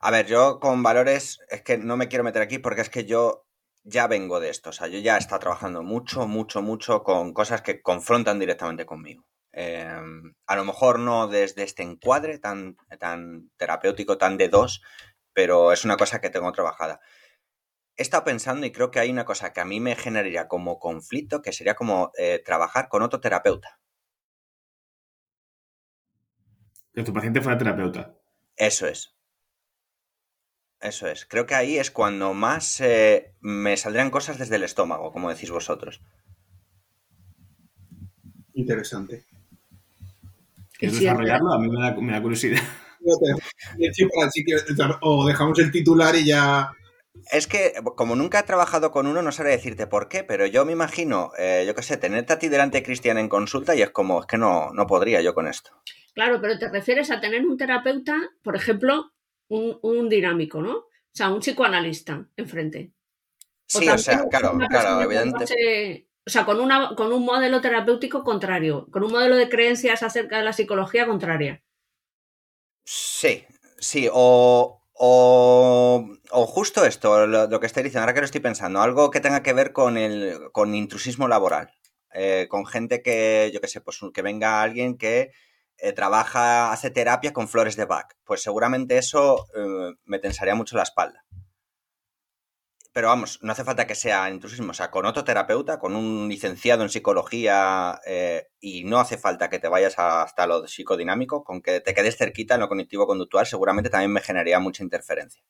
a 0.00 0.10
ver 0.10 0.26
yo 0.26 0.60
con 0.60 0.82
valores 0.82 1.40
es 1.50 1.62
que 1.62 1.78
no 1.78 1.96
me 1.96 2.08
quiero 2.08 2.24
meter 2.24 2.42
aquí 2.42 2.58
porque 2.58 2.82
es 2.82 2.90
que 2.90 3.04
yo 3.04 3.45
ya 3.86 4.08
vengo 4.08 4.40
de 4.40 4.50
esto. 4.50 4.70
O 4.70 4.72
sea, 4.72 4.88
yo 4.88 4.98
ya 4.98 5.16
he 5.16 5.18
estado 5.18 5.40
trabajando 5.40 5.82
mucho, 5.82 6.26
mucho, 6.26 6.60
mucho 6.60 7.02
con 7.02 7.32
cosas 7.32 7.62
que 7.62 7.80
confrontan 7.82 8.38
directamente 8.38 8.84
conmigo. 8.84 9.24
Em, 9.52 10.34
a 10.46 10.56
lo 10.56 10.64
mejor 10.64 10.98
no 10.98 11.28
desde 11.28 11.62
este 11.62 11.82
encuadre 11.82 12.38
tan, 12.38 12.76
tan 12.98 13.50
terapéutico, 13.56 14.18
tan 14.18 14.36
de 14.36 14.48
dos, 14.48 14.82
pero 15.32 15.72
es 15.72 15.84
una 15.84 15.96
cosa 15.96 16.20
que 16.20 16.30
tengo 16.30 16.52
trabajada. 16.52 17.00
he 17.96 18.02
estado 18.02 18.24
pensando 18.24 18.66
y 18.66 18.72
creo 18.72 18.90
que 18.90 19.00
hay 19.00 19.10
una 19.10 19.24
cosa 19.24 19.52
que 19.52 19.60
a 19.60 19.64
mí 19.64 19.80
me 19.80 19.96
generaría 19.96 20.48
como 20.48 20.78
conflicto, 20.78 21.42
que 21.42 21.52
sería 21.52 21.74
como 21.76 22.12
eh, 22.18 22.42
trabajar 22.44 22.88
con 22.88 23.02
otro 23.02 23.20
terapeuta. 23.20 23.80
Que 26.92 27.02
tu 27.02 27.12
paciente 27.12 27.40
fuera 27.40 27.58
terapeuta. 27.58 28.14
Eso 28.56 28.86
es. 28.86 29.15
Eso 30.80 31.06
es. 31.08 31.24
Creo 31.24 31.46
que 31.46 31.54
ahí 31.54 31.78
es 31.78 31.90
cuando 31.90 32.34
más 32.34 32.80
eh, 32.80 33.32
me 33.40 33.76
saldrían 33.76 34.10
cosas 34.10 34.38
desde 34.38 34.56
el 34.56 34.62
estómago, 34.62 35.12
como 35.12 35.30
decís 35.30 35.50
vosotros. 35.50 36.00
Interesante. 38.54 39.24
¿Quieres 40.78 41.00
desarrollarlo? 41.00 41.52
A 41.52 41.58
mí 41.58 41.68
me 41.68 41.80
da, 41.80 41.94
me 41.94 42.12
da 42.12 42.22
curiosidad. 42.22 42.62
O 45.00 45.26
dejamos 45.26 45.58
el 45.58 45.70
titular 45.70 46.14
y 46.16 46.26
ya 46.26 46.70
es 47.30 47.46
que, 47.46 47.72
como 47.96 48.14
nunca 48.14 48.40
he 48.40 48.42
trabajado 48.44 48.90
con 48.90 49.06
uno, 49.06 49.22
no 49.22 49.32
sabré 49.32 49.52
decirte 49.52 49.86
por 49.86 50.08
qué, 50.08 50.22
pero 50.22 50.46
yo 50.46 50.64
me 50.64 50.72
imagino, 50.72 51.32
eh, 51.38 51.64
yo 51.66 51.74
qué 51.74 51.82
sé, 51.82 51.96
tenerte 51.96 52.32
a 52.32 52.38
ti 52.38 52.48
delante 52.48 52.78
de 52.78 52.84
Cristian 52.84 53.18
en 53.18 53.28
consulta 53.28 53.74
y 53.74 53.82
es 53.82 53.90
como, 53.90 54.20
es 54.20 54.26
que 54.26 54.38
no, 54.38 54.70
no 54.72 54.86
podría 54.86 55.20
yo 55.22 55.34
con 55.34 55.48
esto. 55.48 55.70
Claro, 56.14 56.40
pero 56.40 56.58
te 56.58 56.68
refieres 56.68 57.10
a 57.10 57.20
tener 57.20 57.44
un 57.44 57.56
terapeuta, 57.56 58.16
por 58.42 58.56
ejemplo, 58.56 59.12
un, 59.48 60.08
dinámico, 60.08 60.60
¿no? 60.60 60.76
O 60.76 60.90
sea, 61.12 61.30
un 61.30 61.40
psicoanalista 61.40 62.26
enfrente. 62.36 62.92
sí, 63.66 63.88
o 63.88 63.98
sea, 63.98 64.26
claro, 64.28 64.58
claro, 64.68 65.02
evidentemente. 65.02 66.06
O 66.26 66.30
sea, 66.30 66.44
con, 66.44 66.58
una, 66.60 66.96
con 66.96 67.12
un 67.12 67.24
modelo 67.24 67.60
terapéutico 67.60 68.24
contrario, 68.24 68.88
con 68.90 69.04
un 69.04 69.12
modelo 69.12 69.36
de 69.36 69.48
creencias 69.48 70.02
acerca 70.02 70.38
de 70.38 70.44
la 70.44 70.52
psicología 70.52 71.06
contraria. 71.06 71.62
Sí, 72.84 73.44
sí, 73.78 74.08
o, 74.12 74.82
o, 74.92 76.46
justo 76.46 76.84
esto, 76.84 77.28
lo, 77.28 77.60
que 77.60 77.66
estoy 77.66 77.84
diciendo, 77.84 78.00
ahora 78.00 78.14
que 78.14 78.20
lo 78.20 78.26
estoy 78.26 78.40
pensando, 78.40 78.82
algo 78.82 79.12
que 79.12 79.20
tenga 79.20 79.44
que 79.44 79.52
ver 79.52 79.72
con 79.72 79.96
el 79.96 80.50
con 80.50 80.74
intrusismo 80.74 81.28
laboral. 81.28 81.70
Eh, 82.12 82.46
con 82.48 82.66
gente 82.66 83.02
que, 83.02 83.50
yo 83.52 83.60
qué 83.60 83.68
sé, 83.68 83.80
pues 83.80 84.00
que 84.12 84.22
venga 84.22 84.62
alguien 84.62 84.96
que 84.96 85.32
eh, 85.78 85.92
trabaja, 85.92 86.72
hace 86.72 86.90
terapia 86.90 87.32
con 87.32 87.48
flores 87.48 87.76
de 87.76 87.84
Bach. 87.84 88.14
Pues 88.24 88.42
seguramente 88.42 88.98
eso 88.98 89.46
eh, 89.56 89.94
me 90.04 90.18
tensaría 90.18 90.54
mucho 90.54 90.76
la 90.76 90.82
espalda 90.84 91.26
pero 92.96 93.08
vamos, 93.08 93.40
no 93.42 93.52
hace 93.52 93.62
falta 93.62 93.86
que 93.86 93.94
sea 93.94 94.30
intrusismo, 94.30 94.70
o 94.70 94.72
sea, 94.72 94.90
con 94.90 95.04
otro 95.04 95.22
terapeuta, 95.22 95.78
con 95.78 95.94
un 95.94 96.30
licenciado 96.30 96.82
en 96.82 96.88
psicología, 96.88 98.00
eh, 98.06 98.46
y 98.58 98.84
no 98.84 98.98
hace 98.98 99.18
falta 99.18 99.50
que 99.50 99.58
te 99.58 99.68
vayas 99.68 99.98
hasta 99.98 100.46
lo 100.46 100.66
psicodinámico, 100.66 101.44
con 101.44 101.60
que 101.60 101.82
te 101.82 101.92
quedes 101.92 102.16
cerquita 102.16 102.54
en 102.54 102.60
lo 102.60 102.70
cognitivo-conductual, 102.70 103.44
seguramente 103.44 103.90
también 103.90 104.12
me 104.12 104.22
generaría 104.22 104.58
mucha 104.60 104.82
interferencia. 104.82 105.42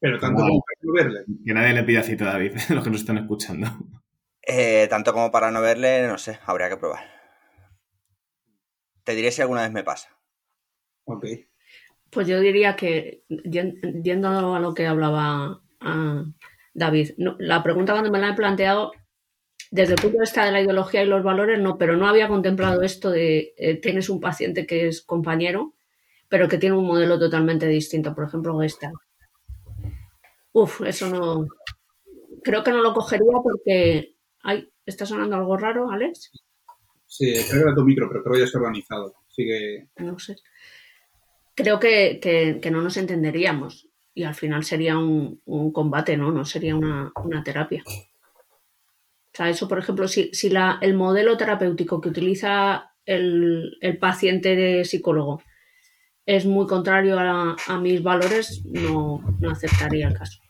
Pero 0.00 0.18
tanto 0.18 0.40
como 0.40 0.62
para 0.62 0.78
no 0.80 0.92
verle. 0.94 1.24
Que 1.44 1.52
nadie 1.52 1.74
le 1.74 1.82
pida 1.82 2.02
cita 2.02 2.24
a 2.24 2.32
David, 2.32 2.54
los 2.70 2.82
que 2.82 2.90
nos 2.90 3.00
están 3.00 3.18
escuchando. 3.18 3.68
Eh, 4.40 4.86
tanto 4.88 5.12
como 5.12 5.30
para 5.30 5.50
no 5.50 5.60
verle, 5.60 6.08
no 6.08 6.16
sé, 6.16 6.38
habría 6.46 6.70
que 6.70 6.78
probar. 6.78 7.13
Te 9.04 9.14
diré 9.14 9.30
si 9.30 9.42
alguna 9.42 9.62
vez 9.62 9.72
me 9.72 9.84
pasa. 9.84 10.16
Ok. 11.04 11.26
Pues 12.10 12.26
yo 12.26 12.40
diría 12.40 12.76
que, 12.76 13.24
yendo 13.28 14.54
a 14.54 14.60
lo 14.60 14.74
que 14.74 14.86
hablaba 14.86 15.60
David. 16.72 17.10
la 17.16 17.62
pregunta 17.62 17.92
cuando 17.92 18.10
me 18.10 18.18
la 18.18 18.30
he 18.30 18.34
planteado, 18.34 18.92
desde 19.70 19.94
el 19.94 20.00
punto 20.00 20.18
de 20.18 20.22
vista 20.22 20.44
de 20.44 20.52
la 20.52 20.60
ideología 20.60 21.02
y 21.02 21.06
los 21.06 21.22
valores, 21.22 21.60
no, 21.60 21.76
pero 21.76 21.96
no 21.96 22.06
había 22.06 22.28
contemplado 22.28 22.82
esto 22.82 23.10
de 23.10 23.54
eh, 23.56 23.80
tienes 23.80 24.08
un 24.08 24.20
paciente 24.20 24.66
que 24.66 24.88
es 24.88 25.02
compañero, 25.02 25.74
pero 26.28 26.48
que 26.48 26.58
tiene 26.58 26.76
un 26.76 26.86
modelo 26.86 27.18
totalmente 27.18 27.66
distinto, 27.66 28.14
por 28.14 28.24
ejemplo, 28.24 28.62
esta. 28.62 28.92
Uf, 30.52 30.80
eso 30.82 31.08
no. 31.08 31.46
Creo 32.42 32.62
que 32.62 32.70
no 32.70 32.80
lo 32.82 32.94
cogería 32.94 33.38
porque. 33.42 34.14
Ay, 34.42 34.68
¿está 34.86 35.06
sonando 35.06 35.36
algo 35.36 35.56
raro, 35.56 35.90
Alex? 35.90 36.30
Sí, 37.16 37.32
creo 37.48 37.68
que 37.68 37.74
tu 37.74 37.84
micro, 37.84 38.08
pero 38.08 38.22
creo 38.22 38.34
que 38.34 38.40
ya 38.40 38.46
está 38.46 38.58
organizado. 38.58 39.14
Sigue. 39.28 39.88
No 39.98 40.18
sé. 40.18 40.36
Creo 41.54 41.78
que, 41.78 42.18
que 42.60 42.70
no 42.70 42.82
nos 42.82 42.96
entenderíamos 42.96 43.88
y 44.14 44.22
al 44.22 44.34
final 44.34 44.64
sería 44.64 44.96
un, 44.96 45.40
combate, 45.72 46.16
¿no? 46.16 46.30
No 46.30 46.44
sería 46.44 46.76
una, 46.76 47.12
terapia. 47.44 47.82
O 47.86 49.36
sea, 49.36 49.50
eso, 49.50 49.66
por 49.66 49.80
ejemplo, 49.80 50.06
si, 50.06 50.30
si 50.32 50.48
la, 50.48 50.78
el 50.80 50.94
modelo 50.94 51.36
terapéutico 51.36 52.00
que 52.00 52.08
utiliza 52.08 52.92
el, 53.04 53.76
paciente 54.00 54.54
de 54.54 54.84
psicólogo 54.84 55.42
es 56.24 56.46
muy 56.46 56.66
contrario 56.66 57.18
a, 57.18 57.78
mis 57.80 58.02
valores, 58.02 58.64
no, 58.64 59.20
aceptaría 59.50 60.08
el 60.08 60.14
caso. 60.16 60.40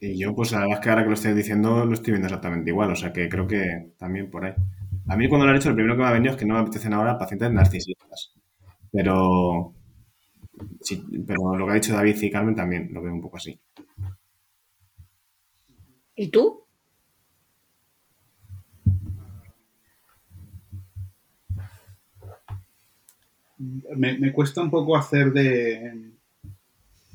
Y 0.00 0.16
yo, 0.16 0.34
pues 0.34 0.52
la 0.52 0.60
verdad 0.60 0.78
es 0.78 0.80
que 0.80 0.90
ahora 0.90 1.02
que 1.02 1.08
lo 1.08 1.14
estoy 1.14 1.34
diciendo, 1.34 1.84
lo 1.84 1.94
estoy 1.94 2.12
viendo 2.12 2.26
exactamente 2.26 2.70
igual. 2.70 2.92
O 2.92 2.96
sea 2.96 3.12
que 3.12 3.28
creo 3.28 3.46
que 3.46 3.92
también 3.98 4.30
por 4.30 4.44
ahí. 4.44 4.54
A 5.08 5.16
mí 5.16 5.28
cuando 5.28 5.46
lo 5.46 5.50
han 5.50 5.56
hecho, 5.58 5.70
lo 5.70 5.74
primero 5.74 5.96
que 5.96 6.02
me 6.02 6.08
ha 6.08 6.12
venido 6.12 6.32
es 6.32 6.38
que 6.38 6.46
no 6.46 6.54
me 6.54 6.60
apetecen 6.60 6.92
ahora 6.92 7.18
pacientes 7.18 7.50
narcisistas. 7.52 8.32
Pero, 8.92 9.74
sí, 10.80 11.04
pero 11.26 11.56
lo 11.56 11.66
que 11.66 11.72
ha 11.72 11.74
dicho 11.74 11.94
David 11.94 12.16
y 12.22 12.30
Carmen 12.30 12.54
también 12.54 12.90
lo 12.92 13.02
veo 13.02 13.12
un 13.12 13.22
poco 13.22 13.38
así. 13.38 13.58
¿Y 16.16 16.28
tú? 16.28 16.64
Me, 23.58 24.32
cuesta 24.32 24.60
un 24.62 24.70
poco 24.70 24.96
hacer 24.96 25.32
de, 25.32 26.12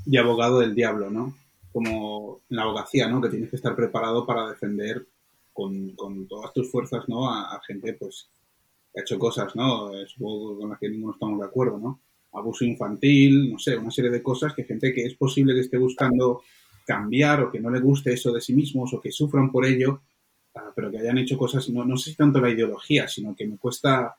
de 0.05 0.19
abogado 0.19 0.59
del 0.59 0.75
diablo, 0.75 1.09
¿no? 1.09 1.33
Como 1.73 2.41
en 2.49 2.55
la 2.55 2.63
abogacía, 2.63 3.07
¿no? 3.07 3.19
Que 3.19 3.29
tienes 3.29 3.49
que 3.49 3.55
estar 3.57 3.75
preparado 3.75 4.25
para 4.25 4.47
defender 4.47 5.05
con, 5.51 5.95
todas 6.27 6.53
tus 6.53 6.71
fuerzas, 6.71 7.07
¿no? 7.09 7.29
a 7.29 7.59
gente, 7.67 7.93
pues, 7.93 8.29
ha 8.95 9.01
hecho 9.01 9.17
cosas, 9.17 9.55
¿no? 9.55 9.91
Supongo 10.07 10.57
con 10.59 10.69
las 10.69 10.79
que 10.79 10.89
ninguno 10.89 11.13
estamos 11.13 11.39
de 11.39 11.45
acuerdo, 11.45 11.77
¿no? 11.77 11.99
Abuso 12.33 12.65
infantil, 12.65 13.51
no 13.51 13.59
sé, 13.59 13.77
una 13.77 13.91
serie 13.91 14.11
de 14.11 14.23
cosas 14.23 14.53
que 14.53 14.63
gente 14.63 14.93
que 14.93 15.05
es 15.05 15.15
posible 15.15 15.53
que 15.53 15.61
esté 15.61 15.77
buscando 15.77 16.43
cambiar 16.85 17.41
o 17.41 17.51
que 17.51 17.59
no 17.59 17.69
le 17.69 17.79
guste 17.79 18.13
eso 18.13 18.31
de 18.31 18.41
sí 18.41 18.53
mismos 18.53 18.93
o 18.93 19.01
que 19.01 19.11
sufran 19.11 19.51
por 19.51 19.65
ello, 19.65 20.01
ah, 20.55 20.71
pero 20.75 20.91
que 20.91 20.99
hayan 20.99 21.17
hecho 21.17 21.37
cosas, 21.37 21.69
no, 21.69 21.85
no 21.85 21.97
sé 21.97 22.11
si 22.11 22.15
tanto 22.15 22.39
la 22.39 22.49
ideología, 22.49 23.07
sino 23.07 23.35
que 23.35 23.47
me 23.47 23.57
cuesta, 23.57 24.15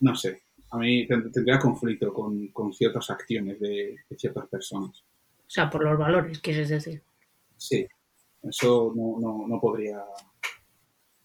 no 0.00 0.14
sé, 0.14 0.42
a 0.70 0.78
mí 0.78 1.06
tendría 1.06 1.58
conflicto 1.58 2.12
con, 2.12 2.72
ciertas 2.72 3.10
acciones 3.10 3.58
de, 3.60 3.96
ciertas 4.16 4.46
personas. 4.48 5.02
O 5.46 5.50
sea, 5.50 5.70
por 5.70 5.84
los 5.84 5.96
valores, 5.98 6.40
quieres 6.40 6.68
decir. 6.68 7.02
Sí, 7.56 7.86
eso 8.42 8.92
no, 8.94 9.18
no, 9.20 9.46
no 9.46 9.60
podría 9.60 9.98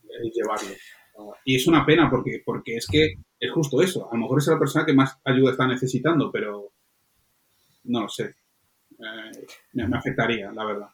eh, 0.04 0.32
llevarlo. 0.34 0.76
Y 1.46 1.56
es 1.56 1.68
una 1.68 1.86
pena 1.86 2.10
porque, 2.10 2.42
porque 2.46 2.76
es 2.78 2.88
que 2.88 3.16
es 3.40 3.52
justo 3.52 3.82
eso. 3.82 4.10
A 4.12 4.16
lo 4.16 4.22
mejor 4.22 4.40
es 4.40 4.48
la 4.48 4.60
persona 4.60 4.86
que 4.86 4.94
más 4.94 5.18
ayuda 5.24 5.52
está 5.52 5.68
necesitando, 5.68 6.32
pero 6.32 6.72
no 7.86 8.02
lo 8.02 8.10
sé. 8.10 8.36
Eh, 8.92 9.46
me, 9.74 9.98
afectaría, 9.98 10.52
la 10.52 10.66
verdad. 10.66 10.90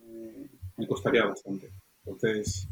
Eh, 0.00 0.48
me 0.76 0.86
costaría 0.86 1.26
bastante. 1.26 1.70
Entonces, 2.06 2.68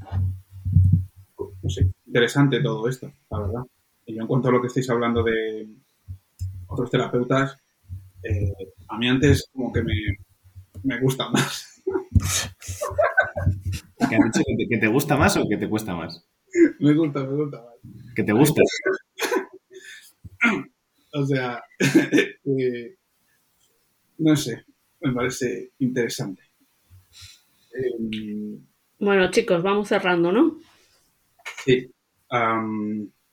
no 1.39 1.71
sé, 1.71 1.91
interesante 2.07 2.61
todo 2.61 2.89
esto, 2.89 3.13
la 3.31 3.39
verdad. 3.39 3.63
Y 4.07 4.15
yo 4.15 4.23
en 4.23 4.27
cuanto 4.27 4.49
a 4.49 4.53
lo 4.53 4.61
que 4.61 4.67
estáis 4.67 4.91
hablando 4.91 5.23
de 5.23 5.69
otros 6.67 6.91
terapeutas, 6.91 7.62
eh, 8.25 8.53
a 8.89 8.99
mí 8.99 9.09
antes 9.09 9.49
como 9.53 9.73
que 9.73 9.83
me, 9.83 9.95
me 10.83 11.01
gusta 11.01 11.29
más. 11.31 11.83
¿Que, 14.69 14.79
te, 14.79 14.89
gusta 14.89 15.17
más 15.17 15.37
o 15.37 15.49
que 15.49 15.57
te 15.57 15.69
cuesta 15.69 15.95
más? 15.95 16.27
Me 16.81 16.93
gusta, 16.93 17.25
me 17.25 17.35
gusta 17.35 17.63
más. 17.63 17.75
¿Que 18.15 18.23
te 18.23 18.33
gusta? 18.33 18.61
o 21.15 21.27
sea, 21.27 21.63
eh, 21.79 22.97
no 24.19 24.37
sé, 24.37 24.65
me 25.01 25.13
parece 25.13 25.73
interesante. 25.79 26.43
Em, 27.75 28.61
bueno, 28.99 29.31
chicos, 29.31 29.63
vamos 29.63 29.89
cerrando, 29.89 30.31
¿no? 30.31 30.59
Sí. 31.65 31.91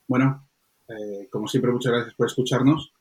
bueno, 0.07 0.47
eh, 0.87 1.27
como 1.29 1.47
siempre, 1.47 1.71
muchas 1.71 1.91
gracias 1.91 2.15
por 2.15 2.27
escucharnos. 2.27 2.93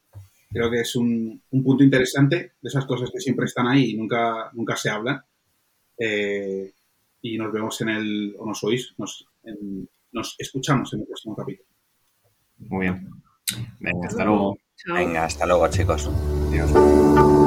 Creo 0.51 0.71
que 0.71 0.81
es 0.81 0.97
un, 0.97 1.43
punto 1.51 1.85
interesante 1.85 2.37
de 2.61 2.69
esas 2.69 2.87
cosas 2.87 3.11
que 3.13 3.21
siempre 3.21 3.47
están 3.47 3.67
ahí 3.67 3.91
y 3.91 3.97
nunca, 3.97 4.51
nunca 4.55 4.77
se 4.77 4.91
hablan. 4.91 5.23
Eh, 5.99 6.73
y 7.21 7.37
nos 7.37 7.53
vemos 7.53 7.81
en 7.81 7.89
el, 7.89 8.35
o 8.39 8.47
nos 8.47 8.63
oís, 8.65 8.95
nos, 8.97 9.27
nos 10.13 10.37
escuchamos 10.39 10.93
en 10.95 11.01
el 11.01 11.07
próximo 11.07 11.37
capítulo. 11.37 11.69
Muy 12.59 12.87
bien. 12.87 13.09
Venga, 13.81 14.07
hasta 14.07 14.25
luego. 14.25 14.57
Venga, 14.87 15.25
hasta 15.25 15.47
luego, 15.47 15.69
chicos. 15.69 16.11
Adiós. 16.49 17.38